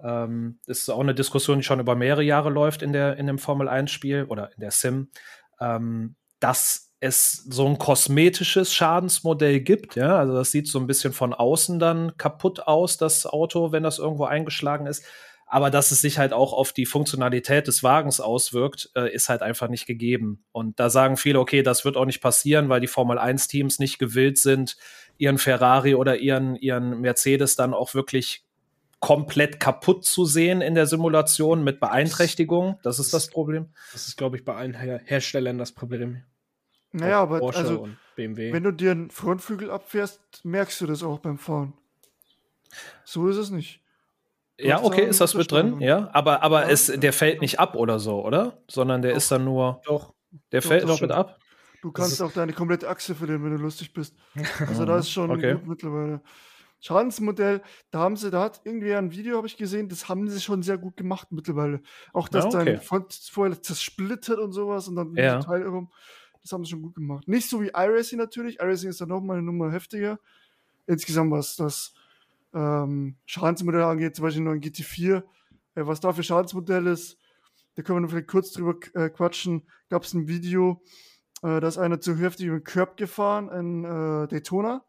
[0.03, 3.27] Ähm, das ist auch eine Diskussion, die schon über mehrere Jahre läuft in, der, in
[3.27, 5.11] dem Formel-1-Spiel oder in der Sim,
[5.59, 9.97] ähm, dass es so ein kosmetisches Schadensmodell gibt.
[9.97, 13.83] Ja, also das sieht so ein bisschen von außen dann kaputt aus, das Auto, wenn
[13.83, 15.05] das irgendwo eingeschlagen ist.
[15.47, 19.43] Aber dass es sich halt auch auf die Funktionalität des Wagens auswirkt, äh, ist halt
[19.43, 20.45] einfach nicht gegeben.
[20.53, 23.81] Und da sagen viele, okay, das wird auch nicht passieren, weil die Formel 1 Teams
[23.81, 24.77] nicht gewillt sind,
[25.19, 28.45] ihren Ferrari oder ihren, ihren Mercedes dann auch wirklich
[29.01, 32.79] komplett kaputt zu sehen in der Simulation mit Beeinträchtigung.
[32.85, 33.71] Das ist das Problem.
[33.93, 36.23] Das ist, glaube ich, bei allen Her Herstellern das Problem.
[36.93, 41.39] Naja, aber Porsche also, wenn du dir einen Frontflügel abfährst, merkst du das auch beim
[41.39, 41.73] Fahren.
[43.05, 43.81] So ist es nicht.
[44.59, 46.11] Ja, okay, ist das mit drin, ja.
[46.13, 48.59] Aber, aber ja, es, der fällt nicht ab oder so, oder?
[48.69, 49.81] Sondern der doch, ist dann nur.
[49.85, 50.15] Doch.
[50.53, 51.39] Der doch, fällt noch mit ab.
[51.83, 54.15] Du kannst auch deine komplette Achse verlieren, wenn du lustig bist.
[54.61, 55.55] Also da ist schon okay.
[55.55, 56.21] gut mittlerweile.
[56.83, 57.61] Schadensmodell,
[57.91, 60.63] da haben sie, da hat irgendwie ein Video, habe ich gesehen, das haben sie schon
[60.63, 61.83] sehr gut gemacht mittlerweile.
[62.15, 62.73] Auch dass ja, okay.
[62.73, 65.41] dein Front vorher zersplittert und sowas und dann ja.
[65.41, 65.91] Teil rum.
[66.43, 67.29] Das haben sie schon gut gemacht.
[67.29, 68.61] Nicht so wie iRacing natürlich.
[68.61, 70.19] iRacing ist dann nochmal eine Nummer heftiger.
[70.87, 71.95] Insgesamt was das
[72.55, 75.23] ähm, Schadensmodelle angeht, zum Beispiel nur ein GT4, äh,
[75.75, 77.19] was da für Schadensmodell ist,
[77.75, 79.63] da können wir noch vielleicht kurz drüber äh, quatschen.
[79.89, 80.83] Gab es ein Video,
[81.43, 84.85] äh, da ist einer zu heftig über den Curb gefahren in äh, Daytona.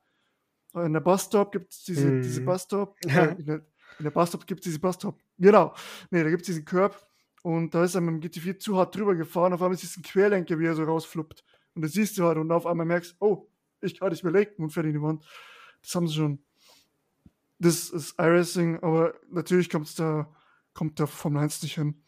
[0.76, 2.22] Äh, in der Busstop gibt es diese, mhm.
[2.22, 2.96] diese Busstop.
[3.08, 3.66] Äh, in, der,
[4.00, 5.20] in der Busstop gibt es diese Busstop.
[5.38, 5.74] Genau.
[6.10, 6.96] Nee, da gibt es diesen Curb.
[7.42, 9.54] Und da ist er mit dem GT4 zu hart drüber gefahren.
[9.54, 11.44] Auf einmal ist es ein Querlenker, wie er so rausfluppt.
[11.74, 12.38] Und das siehst du halt.
[12.38, 13.48] Und auf einmal merkst oh,
[13.82, 15.26] ich nicht mehr lenken und fährt in die Wand.
[15.82, 16.40] Das haben sie schon
[17.62, 20.28] das ist iRacing, aber natürlich kommt's da,
[20.74, 22.02] kommt da Formel 1 nicht hin.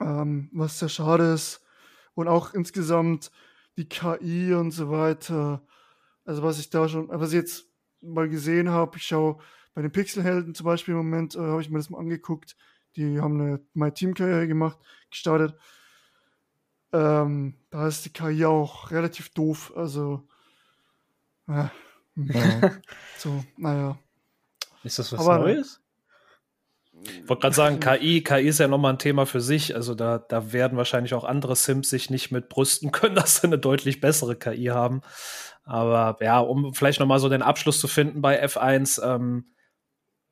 [0.00, 1.64] Ähm, was sehr schade ist.
[2.14, 3.30] Und auch insgesamt
[3.76, 5.64] die KI und so weiter.
[6.24, 7.66] Also was ich da schon, was ich jetzt
[8.02, 9.38] mal gesehen habe, ich schaue
[9.74, 12.56] bei den Pixelhelden zum Beispiel im Moment, äh, habe ich mir das mal angeguckt.
[12.96, 14.78] Die haben eine My Team Karriere gemacht,
[15.10, 15.54] gestartet.
[16.92, 19.72] Ähm, da ist die KI auch relativ doof.
[19.76, 20.26] Also
[21.48, 21.66] äh,
[22.16, 22.72] ja.
[23.18, 23.98] so, naja.
[24.82, 25.80] Ist das was Aber, Neues?
[27.02, 29.74] Ich wollte gerade sagen, KI, KI ist ja nochmal ein Thema für sich.
[29.74, 33.46] Also da, da werden wahrscheinlich auch andere Sims sich nicht mit brüsten können, dass sie
[33.46, 35.02] eine deutlich bessere KI haben.
[35.64, 39.52] Aber ja, um vielleicht nochmal so den Abschluss zu finden bei F1, ähm,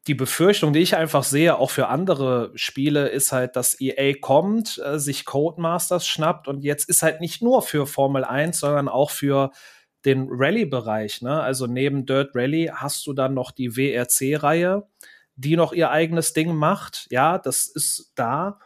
[0.07, 4.81] die Befürchtung, die ich einfach sehe, auch für andere Spiele, ist halt, dass EA kommt,
[4.85, 9.11] äh, sich Codemasters schnappt und jetzt ist halt nicht nur für Formel 1, sondern auch
[9.11, 9.51] für
[10.05, 11.23] den Rallye-Bereich.
[11.23, 11.41] Ne?
[11.41, 14.87] Also neben Dirt Rally hast du dann noch die WRC-Reihe,
[15.37, 17.07] die noch ihr eigenes Ding macht.
[17.11, 18.59] Ja, das ist da.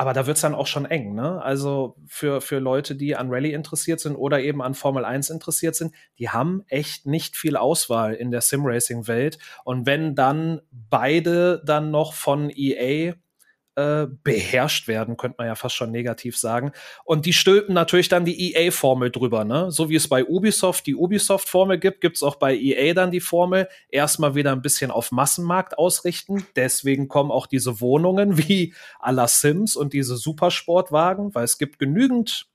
[0.00, 1.42] Aber da wird es dann auch schon eng, ne?
[1.42, 5.74] Also für, für Leute, die an Rallye interessiert sind oder eben an Formel 1 interessiert
[5.74, 9.36] sind, die haben echt nicht viel Auswahl in der Sim-Racing-Welt.
[9.62, 13.12] Und wenn dann beide dann noch von EA
[13.80, 16.72] äh, beherrscht werden, könnte man ja fast schon negativ sagen.
[17.04, 19.70] Und die stülpen natürlich dann die EA-Formel drüber, ne?
[19.70, 23.20] So wie es bei Ubisoft die Ubisoft-Formel gibt, gibt es auch bei EA dann die
[23.20, 23.68] Formel.
[23.88, 26.46] Erstmal wieder ein bisschen auf Massenmarkt ausrichten.
[26.56, 31.78] Deswegen kommen auch diese Wohnungen wie à la Sims und diese Supersportwagen, weil es gibt
[31.78, 32.49] genügend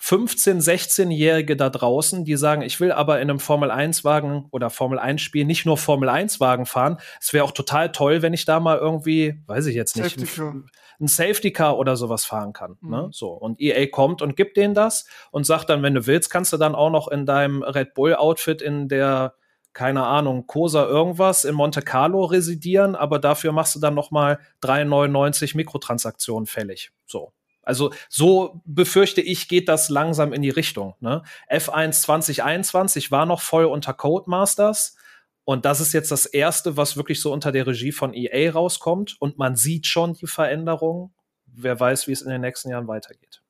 [0.00, 5.66] 15-, 16-Jährige da draußen, die sagen, ich will aber in einem Formel-1-Wagen oder Formel-1-Spiel nicht
[5.66, 6.98] nur Formel-1-Wagen fahren.
[7.20, 10.42] Es wäre auch total toll, wenn ich da mal irgendwie, weiß ich jetzt nicht, Safety
[10.42, 10.64] ein,
[11.00, 12.76] ein Safety-Car oder sowas fahren kann.
[12.80, 12.90] Mhm.
[12.90, 13.08] Ne?
[13.12, 13.30] So.
[13.30, 16.56] Und EA kommt und gibt denen das und sagt dann, wenn du willst, kannst du
[16.56, 19.34] dann auch noch in deinem Red Bull-Outfit in der
[19.72, 24.38] keine Ahnung, Cosa irgendwas in Monte Carlo residieren, aber dafür machst du dann noch mal
[24.62, 26.92] 3,99 Mikrotransaktionen fällig.
[27.04, 27.34] So.
[27.66, 30.94] Also so befürchte ich, geht das langsam in die Richtung.
[31.00, 31.22] Ne?
[31.50, 34.96] F1 2021 war noch voll unter Codemasters.
[35.44, 39.16] Und das ist jetzt das erste, was wirklich so unter der Regie von EA rauskommt.
[39.20, 41.12] Und man sieht schon die Veränderung.
[41.46, 43.42] Wer weiß, wie es in den nächsten Jahren weitergeht.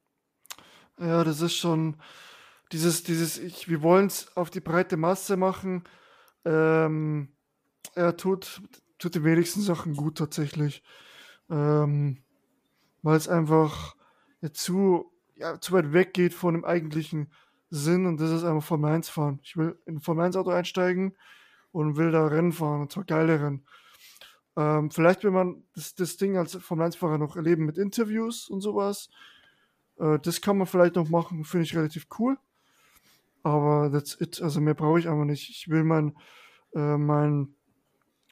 [0.99, 1.97] Ja, das ist schon
[2.73, 5.85] dieses, dieses, ich, wir wollen es auf die breite Masse machen.
[6.47, 7.35] Ähm,
[7.95, 8.63] er tut,
[8.99, 10.83] tut die wenigsten Sachen gut tatsächlich.
[11.51, 12.23] Ähm,
[13.03, 13.95] weil es einfach
[14.53, 17.33] zu, ja, zu weit weggeht von dem eigentlichen
[17.71, 19.41] Sinn und das ist einfach Formel 1 fahren.
[19.43, 21.17] Ich will in ein Formel 1 Auto einsteigen
[21.73, 23.67] und will da Rennen fahren und zwar geile Rennen.
[24.57, 28.49] Ähm, vielleicht will man das, das Ding als Formel 1 Fahrer noch erleben mit Interviews
[28.49, 29.11] und sowas.
[29.99, 32.39] Äh, das kann man vielleicht noch machen, finde ich relativ cool.
[33.43, 34.41] Aber that's it.
[34.43, 35.51] Also mehr brauche ich einfach nicht.
[35.51, 36.17] Ich will mein,
[36.75, 37.55] äh, mein,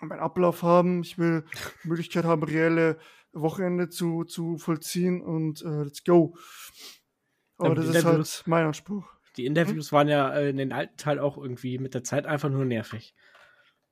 [0.01, 1.03] mein Ablauf haben.
[1.03, 1.45] Ich will
[1.85, 2.99] Möglichkeit haben, reelle
[3.35, 6.37] Wochenende zu, zu vollziehen und äh, let's go.
[7.59, 9.05] Aber ja, das ist halt mein Anspruch.
[9.37, 9.97] Die Interviews hm?
[9.97, 13.15] waren ja äh, in den alten Teil auch irgendwie mit der Zeit einfach nur nervig.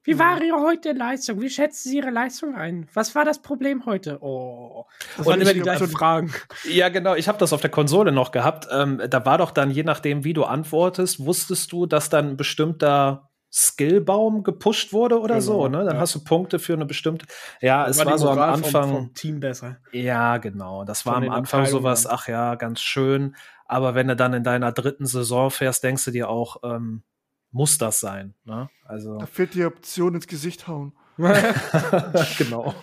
[0.04, 1.40] Wie war Ihre heute Leistung?
[1.40, 2.88] Wie schätzen Sie Ihre Leistung ein?
[2.92, 4.18] Was war das Problem heute?
[4.20, 4.86] Oh,
[5.16, 6.32] das waren immer die gleichen Fragen.
[6.64, 7.14] Ja, genau.
[7.14, 8.66] Ich habe das auf der Konsole noch gehabt.
[8.72, 12.36] Ähm, da war doch dann, je nachdem, wie du antwortest, wusstest du, dass dann ein
[12.36, 15.84] bestimmter Skillbaum gepusht wurde oder genau, so, ne?
[15.84, 16.00] Dann ja.
[16.00, 17.26] hast du Punkte für eine bestimmte.
[17.60, 18.88] Ja, es war, war so am Anfang.
[18.88, 19.76] Vom, vom Team besser.
[19.92, 20.84] Ja, genau.
[20.84, 23.36] Das war am Anfang sowas, ach ja, ganz schön.
[23.66, 27.02] Aber wenn du dann in deiner dritten Saison fährst, denkst du dir auch, ähm,
[27.50, 28.34] muss das sein.
[28.44, 28.70] Ne?
[28.84, 30.94] Also da fehlt die Option ins Gesicht hauen.
[32.38, 32.74] genau.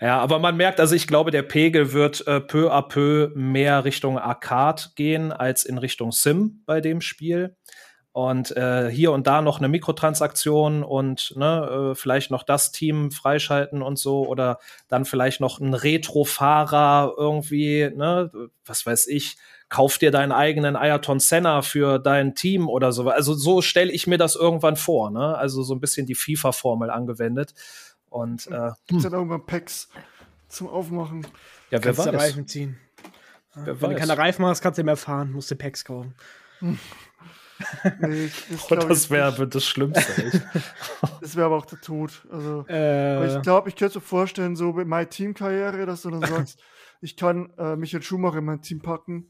[0.00, 3.84] Ja, aber man merkt, also ich glaube, der Pegel wird äh, peu à peu mehr
[3.84, 7.56] Richtung Arcade gehen als in Richtung Sim bei dem Spiel.
[8.12, 13.12] Und äh, hier und da noch eine Mikrotransaktion und ne, äh, vielleicht noch das Team
[13.12, 14.58] freischalten und so oder
[14.88, 18.30] dann vielleicht noch ein Retro-Fahrer irgendwie, ne,
[18.66, 19.36] was weiß ich,
[19.68, 23.08] kauf dir deinen eigenen Ayrton Senna für dein Team oder so.
[23.08, 25.38] Also so stelle ich mir das irgendwann vor, ne?
[25.38, 27.54] Also so ein bisschen die FIFA-Formel angewendet.
[28.08, 29.88] Und äh, gibt's dann irgendwann Packs
[30.48, 31.24] zum Aufmachen?
[31.70, 32.14] Ja, wer kannst weiß.
[32.14, 32.78] Reifen ziehen.
[33.54, 33.90] Wer Wenn weiß.
[33.90, 36.14] du keine Reifen hast, kannst du mehr fahren, musst du Packs kaufen.
[38.00, 40.42] nee, das, oh, das wäre das Schlimmste.
[41.20, 42.26] das wäre aber auch der Tod.
[42.30, 46.22] Also, äh, ich glaube, ich könnte mir vorstellen, so mit meiner Teamkarriere, dass du dann
[46.28, 46.60] sagst,
[47.00, 49.28] ich kann äh, Michael Schumacher in mein Team packen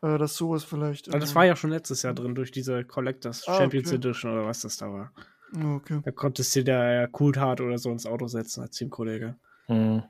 [0.00, 1.08] äh, dass sowas vielleicht.
[1.08, 3.96] Also das war ja schon letztes Jahr drin durch diese Collectors ah, Champions okay.
[3.96, 5.12] Edition oder was das da war.
[5.56, 6.00] Ah, okay.
[6.04, 9.36] Da konntest du der Coolhard oder so ins Auto setzen als Teamkollege.
[9.66, 10.02] Hm.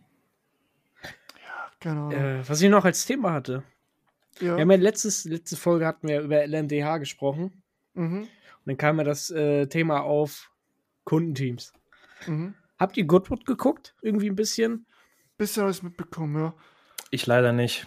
[1.02, 2.10] Ja, genau.
[2.10, 3.62] Äh, was ich noch als Thema hatte.
[4.40, 4.56] Ja.
[4.56, 7.62] Wir haben ja letztes, letzte Folge hatten wir über LMDH gesprochen.
[7.94, 8.22] Mhm.
[8.22, 8.28] Und
[8.66, 10.50] dann kam ja das äh, Thema auf
[11.04, 11.72] Kundenteams.
[12.26, 12.54] Mhm.
[12.78, 13.94] Habt ihr Goodwood geguckt?
[14.02, 14.86] Irgendwie ein bisschen?
[15.36, 16.54] Bisschen alles mitbekommen, ja.
[17.10, 17.86] Ich leider nicht.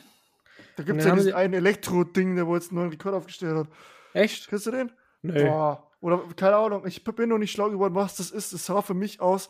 [0.76, 3.68] Da gibt es ja diesen einen Elektro-Ding, der wo jetzt einen neuen Rekord aufgestellt hat.
[4.14, 4.47] Echt?
[4.47, 4.91] Kennst du den?
[5.22, 5.43] Nee.
[5.43, 5.91] Boah.
[6.02, 8.54] Oder keine Ahnung, ich bin noch nicht schlau geworden, was das ist.
[8.54, 9.49] Es sah für mich aus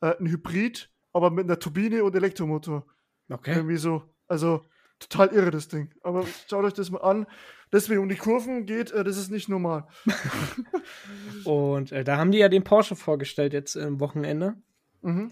[0.00, 2.86] äh, ein Hybrid, aber mit einer Turbine und Elektromotor.
[3.28, 3.54] Okay.
[3.54, 4.02] Irgendwie so.
[4.26, 4.64] Also
[5.00, 5.90] total irre, das Ding.
[6.02, 7.26] Aber schaut euch das mal an.
[7.72, 9.86] Deswegen um die Kurven geht, äh, das ist nicht normal.
[11.44, 14.56] und äh, da haben die ja den Porsche vorgestellt jetzt im Wochenende.
[15.02, 15.30] Mhm.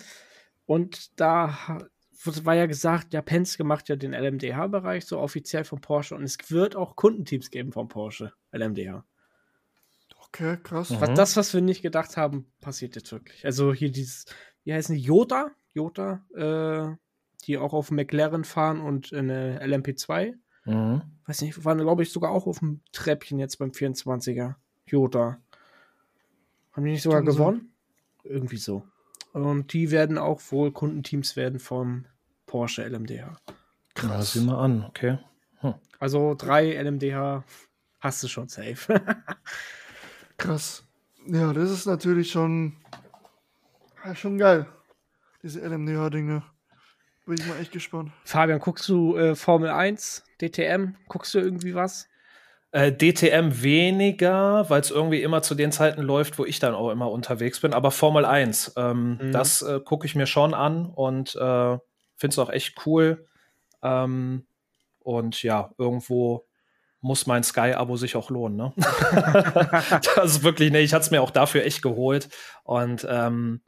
[0.67, 1.81] Und da
[2.25, 6.37] war ja gesagt, ja, Penske macht ja den LMDH-Bereich so offiziell von Porsche und es
[6.51, 9.05] wird auch Kundenteams geben von Porsche, LMDH.
[10.27, 10.93] Okay, krass.
[11.01, 11.15] Was, mhm.
[11.15, 13.45] Das, was wir nicht gedacht haben, passiert jetzt wirklich.
[13.45, 14.27] Also hier dieses,
[14.65, 15.51] wie heißen die, Jota?
[15.73, 16.97] Jota, äh,
[17.49, 20.35] die auch auf McLaren fahren und eine LMP2.
[20.67, 21.03] Mhm.
[21.27, 24.55] Weiß nicht, waren, glaube ich, sogar auch auf dem Treppchen jetzt beim 24er.
[24.87, 25.39] Jota.
[26.73, 27.73] Haben die nicht sogar Stimmt gewonnen?
[28.23, 28.29] So.
[28.29, 28.83] Irgendwie so.
[29.33, 32.07] Und die werden auch wohl Kundenteams werden vom
[32.47, 33.37] Porsche LMDH.
[33.95, 34.33] Krass.
[34.33, 35.19] sieh mal an, okay.
[35.61, 35.75] Hm.
[35.99, 37.45] Also drei LMDH
[38.01, 39.03] hast du schon safe.
[40.37, 40.85] Krass.
[41.27, 42.77] Ja, das ist natürlich schon,
[44.05, 44.67] ja, schon geil.
[45.43, 46.43] Diese LMDH-Dinge.
[47.29, 48.11] Bin ich mal echt gespannt.
[48.25, 50.95] Fabian, guckst du äh, Formel 1, DTM?
[51.09, 52.09] Guckst du irgendwie was?
[52.73, 56.89] Äh, DTM weniger, weil es irgendwie immer zu den Zeiten läuft, wo ich dann auch
[56.89, 57.75] immer unterwegs bin.
[57.75, 59.33] Aber Formel 1, ähm, mhm.
[59.33, 61.77] das äh, gucke ich mir schon an und äh,
[62.17, 63.27] finde es auch echt cool.
[63.83, 64.47] Ähm,
[65.01, 66.47] und ja, irgendwo
[67.03, 68.57] muss mein Sky-Abo sich auch lohnen.
[68.57, 68.73] Ne?
[70.17, 72.31] das ist wirklich, ne, ich hatte es mir auch dafür echt geholt.
[72.65, 73.61] Und ähm,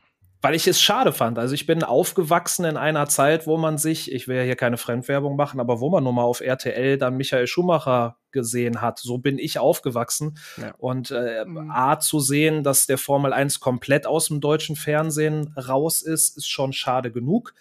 [0.43, 1.39] weil ich es schade fand.
[1.39, 4.79] Also ich bin aufgewachsen in einer Zeit, wo man sich, ich will ja hier keine
[4.79, 8.99] Fremdwerbung machen, aber wo man nur mal auf RTL dann Michael Schumacher gesehen hat.
[8.99, 10.39] So bin ich aufgewachsen.
[10.57, 10.73] Ja.
[10.79, 11.71] Und äh, mhm.
[11.71, 16.49] A zu sehen, dass der Formel 1 komplett aus dem deutschen Fernsehen raus ist, ist
[16.49, 17.55] schon schade genug.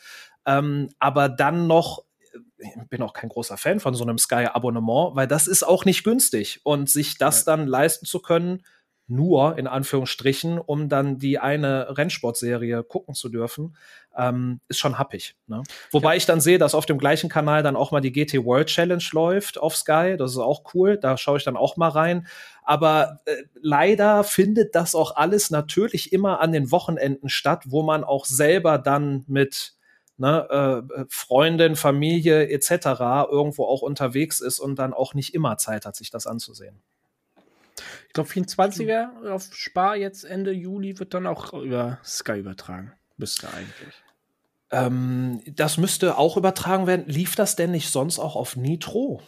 [0.45, 2.03] Ähm, aber dann noch
[2.57, 6.03] ich bin auch kein großer Fan von so einem Sky-Abonnement, weil das ist auch nicht
[6.03, 6.59] günstig.
[6.63, 7.55] Und sich das ja.
[7.55, 8.63] dann leisten zu können,
[9.09, 13.75] nur in Anführungsstrichen, um dann die eine Rennsportserie gucken zu dürfen,
[14.15, 15.35] ähm, ist schon happig.
[15.47, 15.63] Ne?
[15.91, 16.17] Wobei ja.
[16.17, 19.03] ich dann sehe, dass auf dem gleichen Kanal dann auch mal die GT World Challenge
[19.11, 20.15] läuft auf Sky.
[20.17, 20.97] Das ist auch cool.
[20.97, 22.27] Da schaue ich dann auch mal rein.
[22.63, 28.03] Aber äh, leider findet das auch alles natürlich immer an den Wochenenden statt, wo man
[28.03, 29.73] auch selber dann mit
[30.17, 32.71] ne, äh, Freundin, Familie etc.
[33.31, 36.81] irgendwo auch unterwegs ist und dann auch nicht immer Zeit hat, sich das anzusehen.
[38.07, 42.93] Ich glaube, 24er auf Spar jetzt Ende Juli wird dann auch über Sky übertragen.
[43.17, 43.93] Müsste eigentlich.
[44.71, 47.05] Ähm, das müsste auch übertragen werden.
[47.07, 49.21] Lief das denn nicht sonst auch auf Nitro?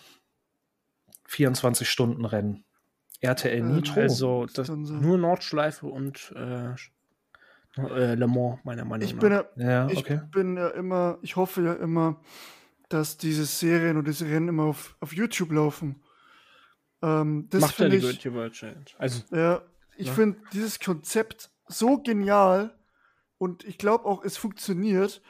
[1.28, 2.64] 24 Stunden Rennen.
[3.22, 4.02] RTL ähm, Nitro.
[4.02, 6.74] Also das, nur Nordschleife und äh,
[7.78, 9.22] äh, Le Mans, meiner Meinung ich nach.
[9.22, 10.22] Bin ja, ich okay.
[10.32, 12.20] bin ja immer, ich hoffe ja immer,
[12.90, 16.02] dass diese Serien und diese Rennen immer auf, auf YouTube laufen.
[17.02, 18.86] Ähm, das Macht ja die ich, World Challenge.
[18.98, 19.62] Also, ja,
[19.98, 20.14] ich ja.
[20.14, 22.78] finde dieses Konzept so genial
[23.38, 25.22] und ich glaube auch, es funktioniert,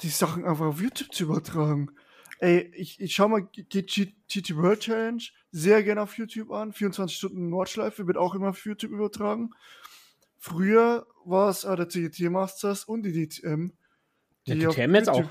[0.00, 1.90] die Sachen einfach auf YouTube zu übertragen.
[2.38, 6.72] Ey, ich, ich schau mal GT World Challenge, sehr gerne auf YouTube an.
[6.72, 9.50] 24 Stunden Nordschleife wird auch immer auf YouTube übertragen.
[10.38, 13.70] Früher war es äh, der CGT Masters und die DTM.
[14.46, 15.24] Die ja, DTM jetzt auch.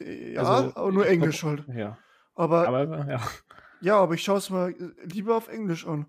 [0.00, 1.64] Die, ja, also, aber nur Englisch halt.
[1.68, 1.96] Ja.
[2.34, 3.20] Aber, aber ja.
[3.80, 4.74] Ja, aber ich schaue es mal
[5.04, 6.06] lieber auf Englisch an.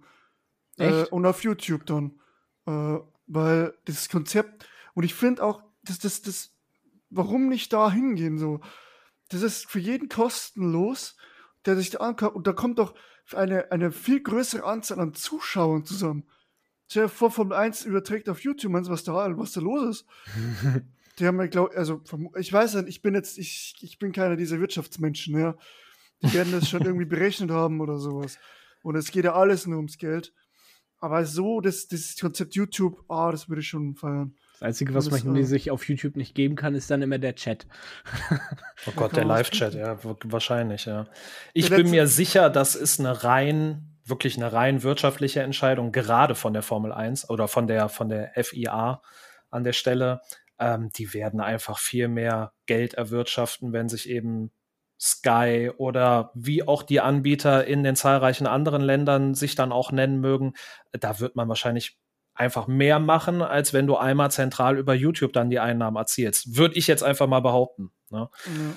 [0.78, 2.20] Äh, und auf YouTube dann.
[2.65, 6.55] Äh, weil das Konzept, und ich finde auch, das, das, das,
[7.09, 8.61] warum nicht da hingehen so?
[9.30, 11.18] Das ist für jeden kostenlos,
[11.65, 12.36] der sich da ankommt.
[12.36, 12.95] Und da kommt doch
[13.34, 16.24] eine, eine viel größere Anzahl an Zuschauern zusammen.
[16.89, 20.01] Stell dir vor, Formel 1 überträgt auf YouTube, meinst du, was da, was da los
[20.01, 20.05] ist?
[21.20, 22.01] Die haben ja, glaube also
[22.38, 25.57] ich weiß nicht, ich bin jetzt, ich, ich bin keiner dieser Wirtschaftsmenschen, ja.
[26.24, 28.38] Die werden das schon irgendwie berechnet haben oder sowas.
[28.84, 30.34] Und es geht ja alles nur ums Geld.
[30.99, 34.36] Aber so, das, das Konzept YouTube, ah, oh, das würde ich schon feiern.
[34.53, 37.20] Das Einzige, was das, man äh, sich auf YouTube nicht geben kann, ist dann immer
[37.20, 37.68] der Chat.
[38.88, 41.05] oh Gott, der Live-Chat, ja, wahrscheinlich, ja.
[41.53, 46.53] Ich bin mir sicher, das ist eine rein, wirklich eine rein wirtschaftliche Entscheidung, gerade von
[46.53, 49.03] der Formel 1 oder von der, von der FIA
[49.51, 50.22] an der Stelle.
[50.57, 54.51] Ähm, die werden einfach viel mehr Geld erwirtschaften, wenn sich eben
[54.99, 60.19] Sky oder wie auch die Anbieter in den zahlreichen anderen Ländern sich dann auch nennen
[60.19, 60.53] mögen,
[60.91, 61.97] da wird man wahrscheinlich
[62.33, 66.55] einfach mehr machen, als wenn du einmal zentral über YouTube dann die Einnahmen erzielst.
[66.55, 67.91] Würde ich jetzt einfach mal behaupten.
[68.09, 68.29] Ne?
[68.45, 68.75] Mhm.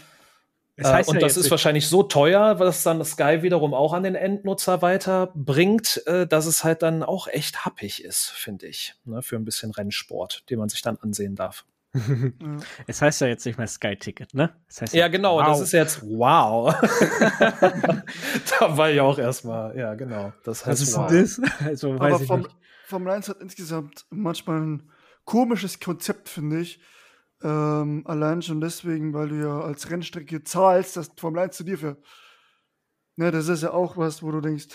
[0.77, 3.93] Das heißt äh, und ja das ist wahrscheinlich so teuer, was dann Sky wiederum auch
[3.93, 8.95] an den Endnutzer weiterbringt, äh, dass es halt dann auch echt happig ist, finde ich,
[9.05, 11.67] ne, für ein bisschen Rennsport, den man sich dann ansehen darf.
[12.87, 14.55] Es heißt ja jetzt nicht mehr Sky Ticket, ne?
[14.69, 15.47] Das heißt ja, genau, wow.
[15.47, 16.73] das ist jetzt wow.
[18.61, 20.33] da war ich auch erstmal, ja, genau.
[20.45, 21.11] Das heißt Was ist wow.
[21.11, 21.41] das?
[21.67, 22.57] Also, weiß Aber ich vom, nicht.
[22.87, 24.91] Formel 1 hat insgesamt manchmal ein
[25.25, 26.81] komisches Konzept, finde ich.
[27.43, 31.79] Ähm, allein schon deswegen, weil du ja als Rennstrecke zahlst, dass Formel 1 zu dir
[31.79, 31.99] fährt.
[33.17, 34.69] Ne, das ist ja auch was, wo du denkst,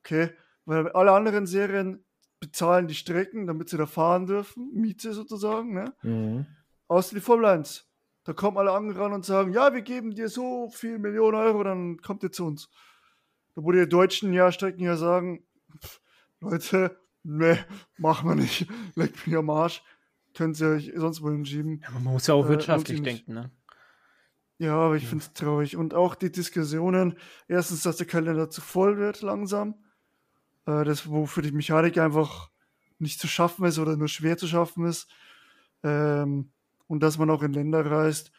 [0.00, 0.30] okay,
[0.64, 2.03] weil alle anderen Serien
[2.44, 5.94] bezahlen die Strecken, damit sie da fahren dürfen, Miete sozusagen, ne?
[6.02, 6.46] Mhm.
[6.88, 7.88] Außer die Formel 1.
[8.24, 11.98] Da kommen alle anderen und sagen, ja, wir geben dir so viel Millionen Euro, dann
[11.98, 12.68] kommt ihr zu uns.
[13.54, 15.46] Da wo die deutschen ja Strecken ja sagen,
[15.78, 16.00] pff,
[16.40, 17.58] Leute, ne,
[17.96, 19.82] machen wir nicht, leckt mich am Arsch,
[20.34, 21.80] können sie euch sonst wohin schieben.
[21.82, 23.50] Ja, man muss ja auch äh, wirtschaftlich denken, ne?
[24.58, 25.08] Ja, aber ich ja.
[25.08, 25.76] finde es traurig.
[25.76, 27.18] Und auch die Diskussionen,
[27.48, 29.83] erstens, dass der Kalender zu voll wird langsam
[30.66, 32.50] äh, das, wo für die Mechanik einfach
[32.98, 35.08] nicht zu schaffen ist oder nur schwer zu schaffen ist.
[35.82, 36.50] Ähm,
[36.86, 38.32] und dass man auch in Länder reist,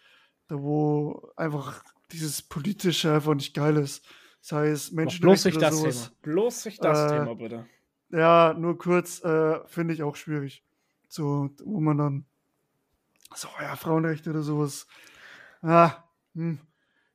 [0.47, 4.05] da wo einfach dieses Politische einfach nicht geil ist.
[4.41, 5.21] Sei es Menschen.
[5.21, 6.03] Bloß nicht das sowas.
[6.03, 6.15] Thema.
[6.21, 7.65] Bloß nicht das äh, Thema, bitte.
[8.11, 10.63] Ja, nur kurz, äh, finde ich auch schwierig.
[11.09, 12.25] So, wo man dann
[13.33, 14.87] so, ja, Frauenrechte oder sowas.
[15.61, 16.03] Ah,
[16.35, 16.59] hm,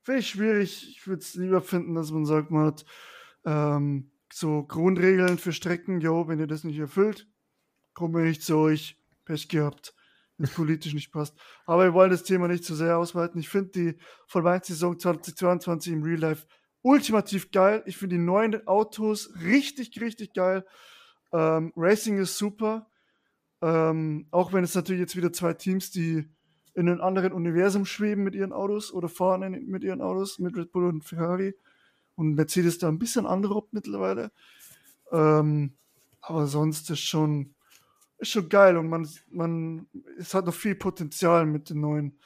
[0.02, 0.88] finde ich schwierig.
[0.90, 2.84] Ich würde es lieber finden, dass man sagt, man hat
[3.44, 7.28] ähm, so Grundregeln für Strecken, jo, wenn ihr das nicht erfüllt,
[7.94, 9.00] komme ich zu euch.
[9.30, 9.94] Pech gehabt,
[10.36, 11.36] wenn es politisch nicht passt.
[11.64, 13.38] Aber wir wollen das Thema nicht zu sehr ausweiten.
[13.40, 16.46] Ich finde die Formel-1-Saison 2022 im Real Life
[16.82, 17.82] ultimativ geil.
[17.86, 20.64] Ich finde die neuen Autos richtig, richtig geil.
[21.32, 22.88] Ähm, Racing ist super.
[23.62, 26.28] Ähm, auch wenn es natürlich jetzt wieder zwei Teams, die
[26.74, 30.56] in einem anderen Universum schweben mit ihren Autos oder fahren in, mit ihren Autos, mit
[30.56, 31.54] Red Bull und Ferrari
[32.20, 34.30] und Mercedes da ein bisschen anrobbt mittlerweile.
[35.10, 35.72] Ähm,
[36.20, 37.54] aber sonst ist schon,
[38.18, 39.86] ist schon geil und man, man,
[40.18, 42.18] es hat noch viel Potenzial mit den neuen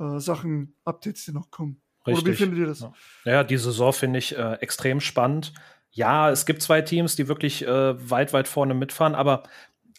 [0.00, 1.82] äh, Sachen, Updates, die noch kommen.
[2.06, 2.24] Richtig.
[2.24, 2.80] Oder wie findet ihr das?
[2.80, 2.92] Ja,
[3.26, 5.52] ja die Saison finde ich äh, extrem spannend.
[5.90, 9.42] Ja, es gibt zwei Teams, die wirklich äh, weit, weit vorne mitfahren, aber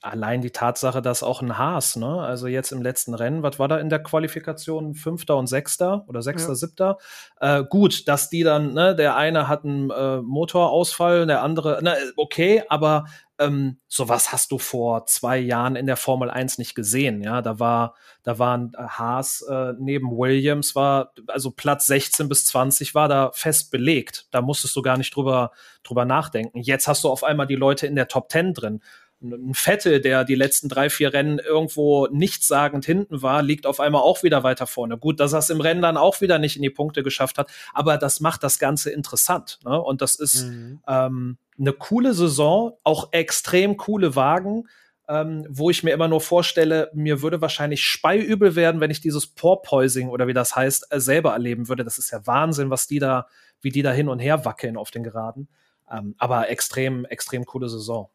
[0.04, 3.68] allein die Tatsache, dass auch ein Haas, ne, also jetzt im letzten Rennen, was war
[3.68, 4.96] da in der Qualifikation?
[4.96, 6.56] Fünfter und Sechster oder Sechster, ja.
[6.56, 6.98] Siebter?
[7.40, 11.96] Äh, gut, dass die dann, ne, der eine hat einen äh, Motorausfall, der andere, na,
[12.18, 13.06] okay, aber
[13.40, 17.42] ähm, sowas hast du vor zwei Jahren in der Formel 1 nicht gesehen, ja.
[17.42, 23.08] Da war, da waren Haas äh, neben Williams war, also Platz 16 bis 20 war
[23.08, 24.28] da fest belegt.
[24.32, 25.52] Da musstest du gar nicht drüber,
[25.84, 26.60] drüber nachdenken.
[26.60, 28.82] Jetzt hast du auf einmal die Leute in der Top 10 drin
[29.24, 34.02] ein Vettel, der die letzten drei, vier Rennen irgendwo nichtssagend hinten war, liegt auf einmal
[34.02, 34.98] auch wieder weiter vorne.
[34.98, 37.52] Gut, dass er es im Rennen dann auch wieder nicht in die Punkte geschafft hat,
[37.74, 39.60] aber das macht das Ganze interessant.
[39.64, 39.82] Ne?
[39.82, 40.82] Und das ist mhm.
[40.88, 44.68] ähm, eine coole Saison, auch extrem coole Wagen.
[45.10, 49.28] Ähm, wo ich mir immer nur vorstelle, mir würde wahrscheinlich speiübel werden, wenn ich dieses
[49.28, 51.84] Porpoising oder wie das heißt, äh, selber erleben würde.
[51.84, 53.28] Das ist ja Wahnsinn, was die da,
[53.60, 55.50] wie die da hin und her wackeln auf den Geraden.
[55.92, 58.10] Ähm, aber extrem, extrem coole Saison.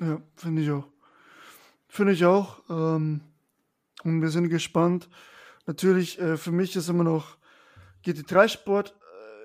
[0.00, 0.88] Ja, finde ich auch.
[1.88, 2.62] Finde ich auch.
[2.68, 3.20] Ähm,
[4.04, 5.08] und wir sind gespannt.
[5.66, 7.38] Natürlich, äh, für mich ist immer noch
[8.04, 8.94] GT3-Sport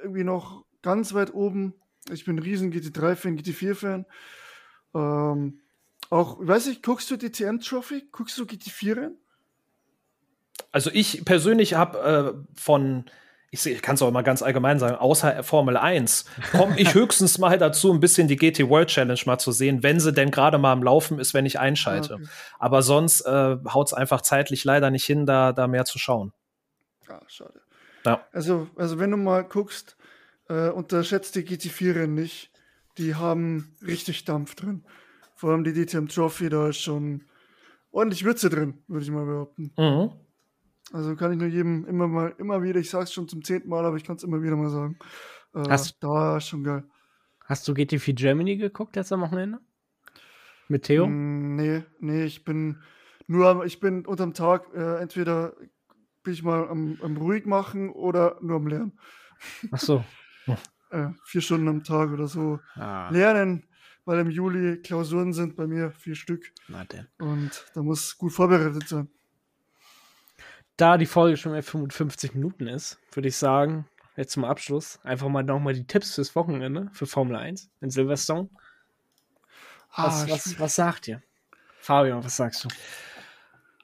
[0.02, 1.74] irgendwie noch ganz weit oben.
[2.12, 4.06] Ich bin ein riesen GT3-Fan, GT4-Fan.
[4.94, 5.62] Ähm,
[6.10, 8.10] auch, weiß ich, guckst du die TM-Trophy?
[8.12, 9.18] Guckst du GT4 rein?
[10.72, 13.06] Also ich persönlich habe äh, von
[13.52, 17.58] ich, kann es auch mal ganz allgemein sagen, außer Formel 1 komme ich höchstens mal
[17.58, 20.72] dazu, ein bisschen die GT World Challenge mal zu sehen, wenn sie denn gerade mal
[20.72, 22.16] am Laufen ist, wenn ich einschalte.
[22.16, 22.28] Okay.
[22.60, 26.32] Aber sonst äh, haut es einfach zeitlich leider nicht hin, da, da mehr zu schauen.
[27.10, 27.62] Ah, schade.
[28.06, 28.26] Ja.
[28.32, 29.98] Also, also wenn du mal guckst,
[30.48, 32.52] äh, unterschätzt die GT4-Rennen nicht.
[32.98, 34.84] Die haben richtig Dampf drin.
[35.36, 37.24] Vor allem die DTM Trophy, da ist schon
[37.92, 39.72] ordentlich Würze drin, würde ich mal behaupten.
[39.78, 40.12] Mhm.
[40.94, 43.86] Also kann ich nur jedem immer mal, immer wieder, ich sag's schon zum zehnten Mal,
[43.86, 44.98] aber ich kann es immer wieder mal sagen.
[45.54, 46.84] Äh, hast, da ist schon geil.
[47.46, 49.60] Hast du GT4 Germany geguckt jetzt am Wochenende?
[50.68, 51.08] Mit Theo?
[51.08, 52.82] Mm, nee, nee, ich bin
[53.28, 55.56] nur, ich bin unterm Tag, äh, entweder
[56.24, 59.00] bin ich mal am, am, ruhig machen oder nur am Lernen.
[59.72, 60.04] Ach so.
[60.92, 62.60] äh, vier Stunden am Tag oder so.
[62.76, 63.10] Ah.
[63.10, 63.68] Lernen,
[64.04, 66.52] weil im Juli Klausuren sind bei mir vier Stück.
[66.68, 67.08] Na denn.
[67.20, 69.10] Und da muss gut vorbereitet sein
[70.78, 75.28] da die Folge schon mehr 55 Minuten ist, würde ich sagen, jetzt zum Abschluss einfach
[75.30, 78.50] mal nochmal die Tipps fürs Wochenende für Formel 1 in Silverstone.
[79.96, 81.22] Was, ah, was, was sagt ihr?
[81.80, 82.70] Fabian, was sagst du?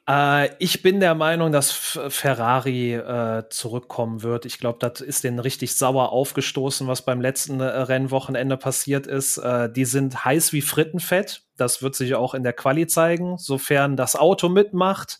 [0.08, 4.46] Äh, ich bin der Meinung, dass Ferrari äh, zurückkommen wird.
[4.46, 9.36] Ich glaube, das ist denen richtig sauer aufgestoßen, was beim letzten äh, Rennwochenende passiert ist.
[9.36, 11.42] Äh, die sind heiß wie Frittenfett.
[11.58, 15.18] Das wird sich auch in der Quali zeigen, sofern das Auto mitmacht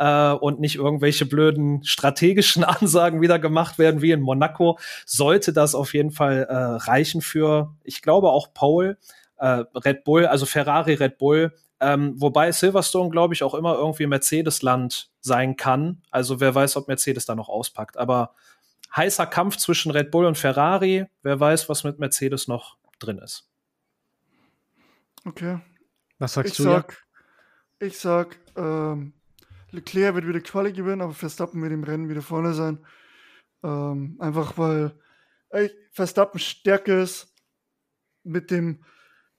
[0.00, 4.78] äh, und nicht irgendwelche blöden strategischen Ansagen wieder gemacht werden wie in Monaco.
[5.06, 8.98] Sollte das auf jeden Fall äh, reichen für, ich glaube auch Paul.
[9.42, 15.10] Red Bull, also Ferrari, Red Bull, ähm, wobei Silverstone, glaube ich, auch immer irgendwie Mercedes-Land
[15.20, 16.02] sein kann.
[16.10, 17.96] Also wer weiß, ob Mercedes da noch auspackt.
[17.96, 18.34] Aber
[18.94, 21.06] heißer Kampf zwischen Red Bull und Ferrari.
[21.22, 23.48] Wer weiß, was mit Mercedes noch drin ist.
[25.24, 25.60] Okay.
[26.18, 26.64] Was sagst ich du?
[26.64, 27.02] Sag,
[27.78, 29.14] ich sag, ähm,
[29.72, 32.84] Leclerc wird wieder Quali gewinnen, aber Verstappen wird im Rennen wieder vorne sein.
[33.62, 34.98] Ähm, einfach weil
[35.50, 37.34] ey, Verstappen stärker ist
[38.22, 38.84] mit dem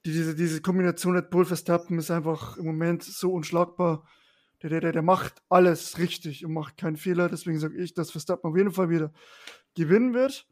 [0.04, 4.04] diese, diese Kombination Red Bull Verstappen ist einfach im Moment so unschlagbar.
[4.62, 7.28] Der, der, der, macht alles richtig und macht keinen Fehler.
[7.28, 9.12] Deswegen sage ich, dass Verstappen auf jeden Fall wieder
[9.74, 10.46] gewinnen wird.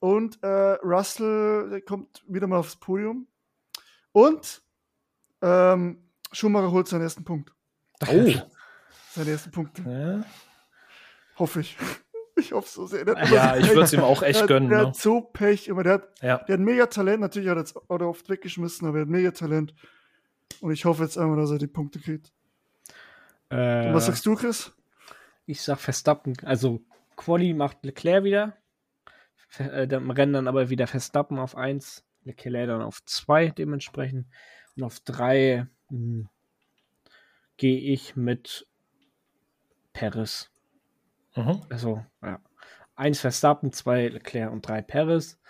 [0.00, 3.28] Und äh, Russell kommt wieder mal aufs Podium.
[4.12, 4.62] Und
[5.40, 7.52] ähm, Schumacher holt seinen ersten Punkt.
[8.08, 8.32] Oh.
[9.14, 9.78] Seinen ersten Punkt.
[9.86, 10.24] Ja.
[11.38, 11.76] Hoffe ich.
[12.36, 13.06] Ich hoffe so sehr.
[13.06, 14.68] ja, ich würde es ihm auch echt der, gönnen.
[14.68, 14.86] Der ne?
[14.88, 15.70] hat so Pech.
[15.70, 16.38] Aber der hat, ja.
[16.38, 17.20] der hat mega Talent.
[17.20, 19.72] Natürlich hat er jetzt auch oft weggeschmissen, aber er hat mega Talent.
[20.60, 22.32] Und ich hoffe jetzt einmal, dass er die Punkte kriegt.
[23.50, 24.72] Äh, was sagst du, Chris?
[25.46, 26.34] Ich sag Verstappen.
[26.42, 26.80] Also,
[27.16, 28.56] Quali macht Leclerc wieder.
[29.58, 32.04] Äh, dann rennen dann aber wieder Verstappen auf 1.
[32.24, 34.26] Leclerc dann auf 2 dementsprechend.
[34.76, 36.28] Und auf 3 hm,
[37.56, 38.66] gehe ich mit
[39.94, 40.50] Paris.
[41.34, 41.62] Mhm.
[41.70, 42.38] Also, ja.
[42.96, 45.40] Eins Verstappen, zwei Leclerc und drei Perez.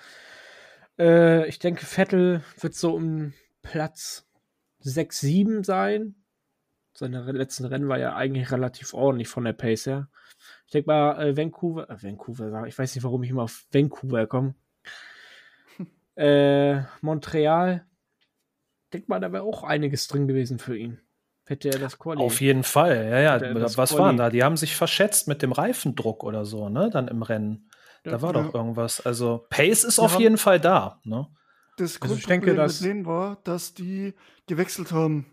[0.98, 3.32] Äh, ich denke, Vettel wird so um
[3.62, 4.26] Platz
[4.80, 6.14] 6, 7 sein.
[6.92, 10.08] Seine letzten Rennen war ja eigentlich relativ ordentlich von der Pace her.
[10.66, 14.26] Ich denke mal, äh, Vancouver, äh, Vancouver, ich weiß nicht, warum ich immer auf Vancouver
[14.26, 14.54] komme.
[16.14, 17.84] äh, Montreal,
[18.84, 21.00] ich denke mal, da wäre auch einiges drin gewesen für ihn.
[21.46, 22.20] Hätte er das Quali.
[22.20, 23.54] Auf jeden Fall, ja, ja.
[23.76, 24.02] Was Quali.
[24.02, 24.30] waren da?
[24.30, 26.88] Die haben sich verschätzt mit dem Reifendruck oder so, ne?
[26.90, 27.68] Dann im Rennen.
[28.04, 28.42] Ja, da war ja.
[28.42, 29.04] doch irgendwas.
[29.04, 30.04] Also Pace ist ja.
[30.04, 31.28] auf jeden Fall da, ne?
[31.76, 34.14] Das also ich denke, dass mit denen war, dass die
[34.46, 35.26] gewechselt haben.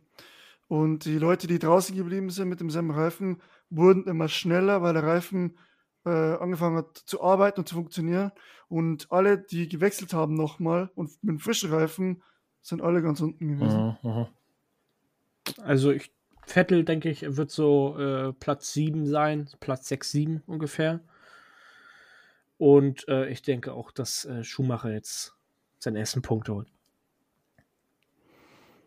[0.68, 5.03] Und die Leute, die draußen geblieben sind mit demselben Reifen, wurden immer schneller, weil der
[5.03, 5.57] Reifen
[6.05, 8.32] äh, angefangen hat zu arbeiten und zu funktionieren.
[8.68, 12.24] Und alle, die gewechselt haben nochmal und mit frischen Reifen,
[12.62, 13.97] sind alle ganz unten gewesen.
[14.01, 14.30] Mhm, mh.
[15.60, 16.12] Also ich,
[16.45, 21.02] Vettel, denke ich, wird so äh, Platz 7 sein, Platz 6, 7 ungefähr.
[22.58, 25.34] Und äh, ich denke auch, dass äh, Schumacher jetzt
[25.80, 26.72] seinen ersten Punkt holt.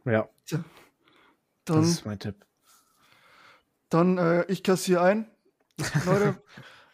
[0.05, 0.29] Ja.
[0.47, 0.65] Tja,
[1.65, 2.45] dann, das ist mein Tipp.
[3.89, 5.31] Dann, äh, ich kassiere ein.
[6.07, 6.43] Leute,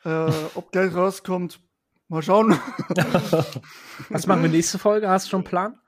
[0.04, 1.60] äh, ob Geld rauskommt,
[2.08, 2.58] mal schauen.
[4.08, 5.08] Was machen wir nächste Folge?
[5.08, 5.80] Hast du schon einen Plan?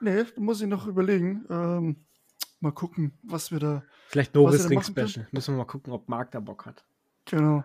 [0.00, 1.44] Nee, muss ich noch überlegen.
[1.50, 2.04] Ähm,
[2.60, 3.82] mal gucken, was wir da.
[4.08, 5.26] Vielleicht Norris Ring Special.
[5.30, 6.84] Müssen wir mal gucken, ob Marc da Bock hat.
[7.24, 7.64] Genau.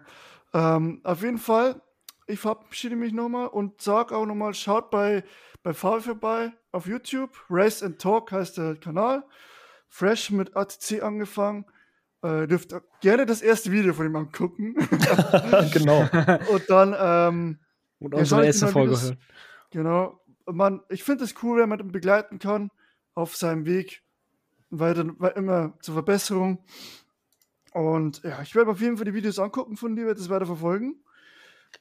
[0.54, 1.82] Ähm, auf jeden Fall,
[2.28, 5.24] ich verabschiede mich nochmal und sage auch nochmal, schaut bei,
[5.64, 7.32] bei Fabi vorbei auf YouTube.
[7.50, 9.24] Race and Talk heißt der Kanal.
[9.90, 11.66] Fresh mit ATC angefangen.
[12.22, 14.76] Äh, dürft gerne das erste Video von ihm angucken.
[15.74, 16.08] genau.
[16.52, 17.60] und dann, ähm,
[18.00, 19.18] Und unsere ja, erste Folge hören.
[19.72, 20.22] Genau.
[20.46, 22.72] Man, ich finde es cool, wenn man ihn begleiten kann
[23.14, 24.05] auf seinem Weg
[24.80, 25.06] weiter,
[25.36, 26.64] immer zur Verbesserung.
[27.74, 30.46] Und ja, ich werde auf jeden Fall die Videos angucken von dir, werde das weiter
[30.46, 31.04] verfolgen.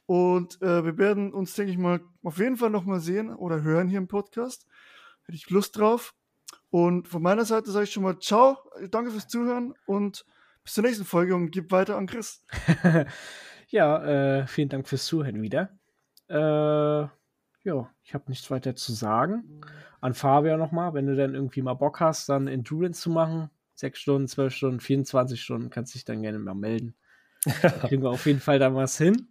[0.05, 3.87] Und äh, wir werden uns, denke ich mal, auf jeden Fall nochmal sehen oder hören
[3.87, 4.67] hier im Podcast.
[5.23, 6.13] Hätte ich Lust drauf.
[6.69, 8.57] Und von meiner Seite sage ich schon mal Ciao,
[8.91, 10.25] danke fürs Zuhören und
[10.63, 12.43] bis zur nächsten Folge und gib weiter an Chris.
[13.69, 15.69] ja, äh, vielen Dank fürs Zuhören wieder.
[16.27, 17.07] Äh,
[17.65, 19.61] ja, ich habe nichts weiter zu sagen.
[20.05, 23.99] An Fabian nochmal, wenn du dann irgendwie mal Bock hast, dann Endurance zu machen, sechs
[23.99, 26.93] Stunden, zwölf Stunden, 24 Stunden, kannst dich dann gerne mal melden.
[27.43, 29.29] da kriegen wir auf jeden Fall da was hin.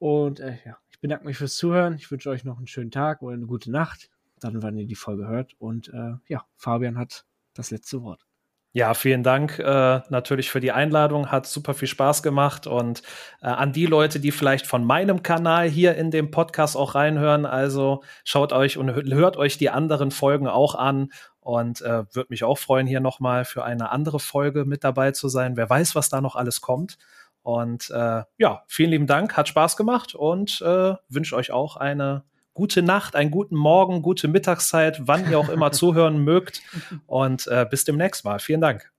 [0.00, 1.94] Und äh, ja, ich bedanke mich fürs Zuhören.
[1.94, 4.96] Ich wünsche euch noch einen schönen Tag oder eine gute Nacht, dann, wann ihr die
[4.96, 5.54] Folge hört.
[5.60, 7.24] Und äh, ja, Fabian hat
[7.54, 8.26] das letzte Wort.
[8.74, 11.30] Ja, vielen Dank äh, natürlich für die Einladung.
[11.30, 12.66] Hat super viel Spaß gemacht.
[12.66, 13.02] Und
[13.42, 17.44] äh, an die Leute, die vielleicht von meinem Kanal hier in dem Podcast auch reinhören,
[17.44, 21.12] also schaut euch und hört euch die anderen Folgen auch an.
[21.40, 25.28] Und äh, würde mich auch freuen, hier nochmal für eine andere Folge mit dabei zu
[25.28, 25.56] sein.
[25.58, 26.96] Wer weiß, was da noch alles kommt.
[27.42, 32.24] Und äh, ja, vielen lieben Dank, hat Spaß gemacht und äh, wünsche euch auch eine
[32.54, 36.62] gute Nacht, einen guten Morgen, gute Mittagszeit, wann ihr auch immer zuhören mögt.
[37.06, 38.38] Und äh, bis demnächst mal.
[38.38, 38.92] Vielen Dank.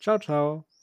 [0.00, 0.75] Ciao, ciao.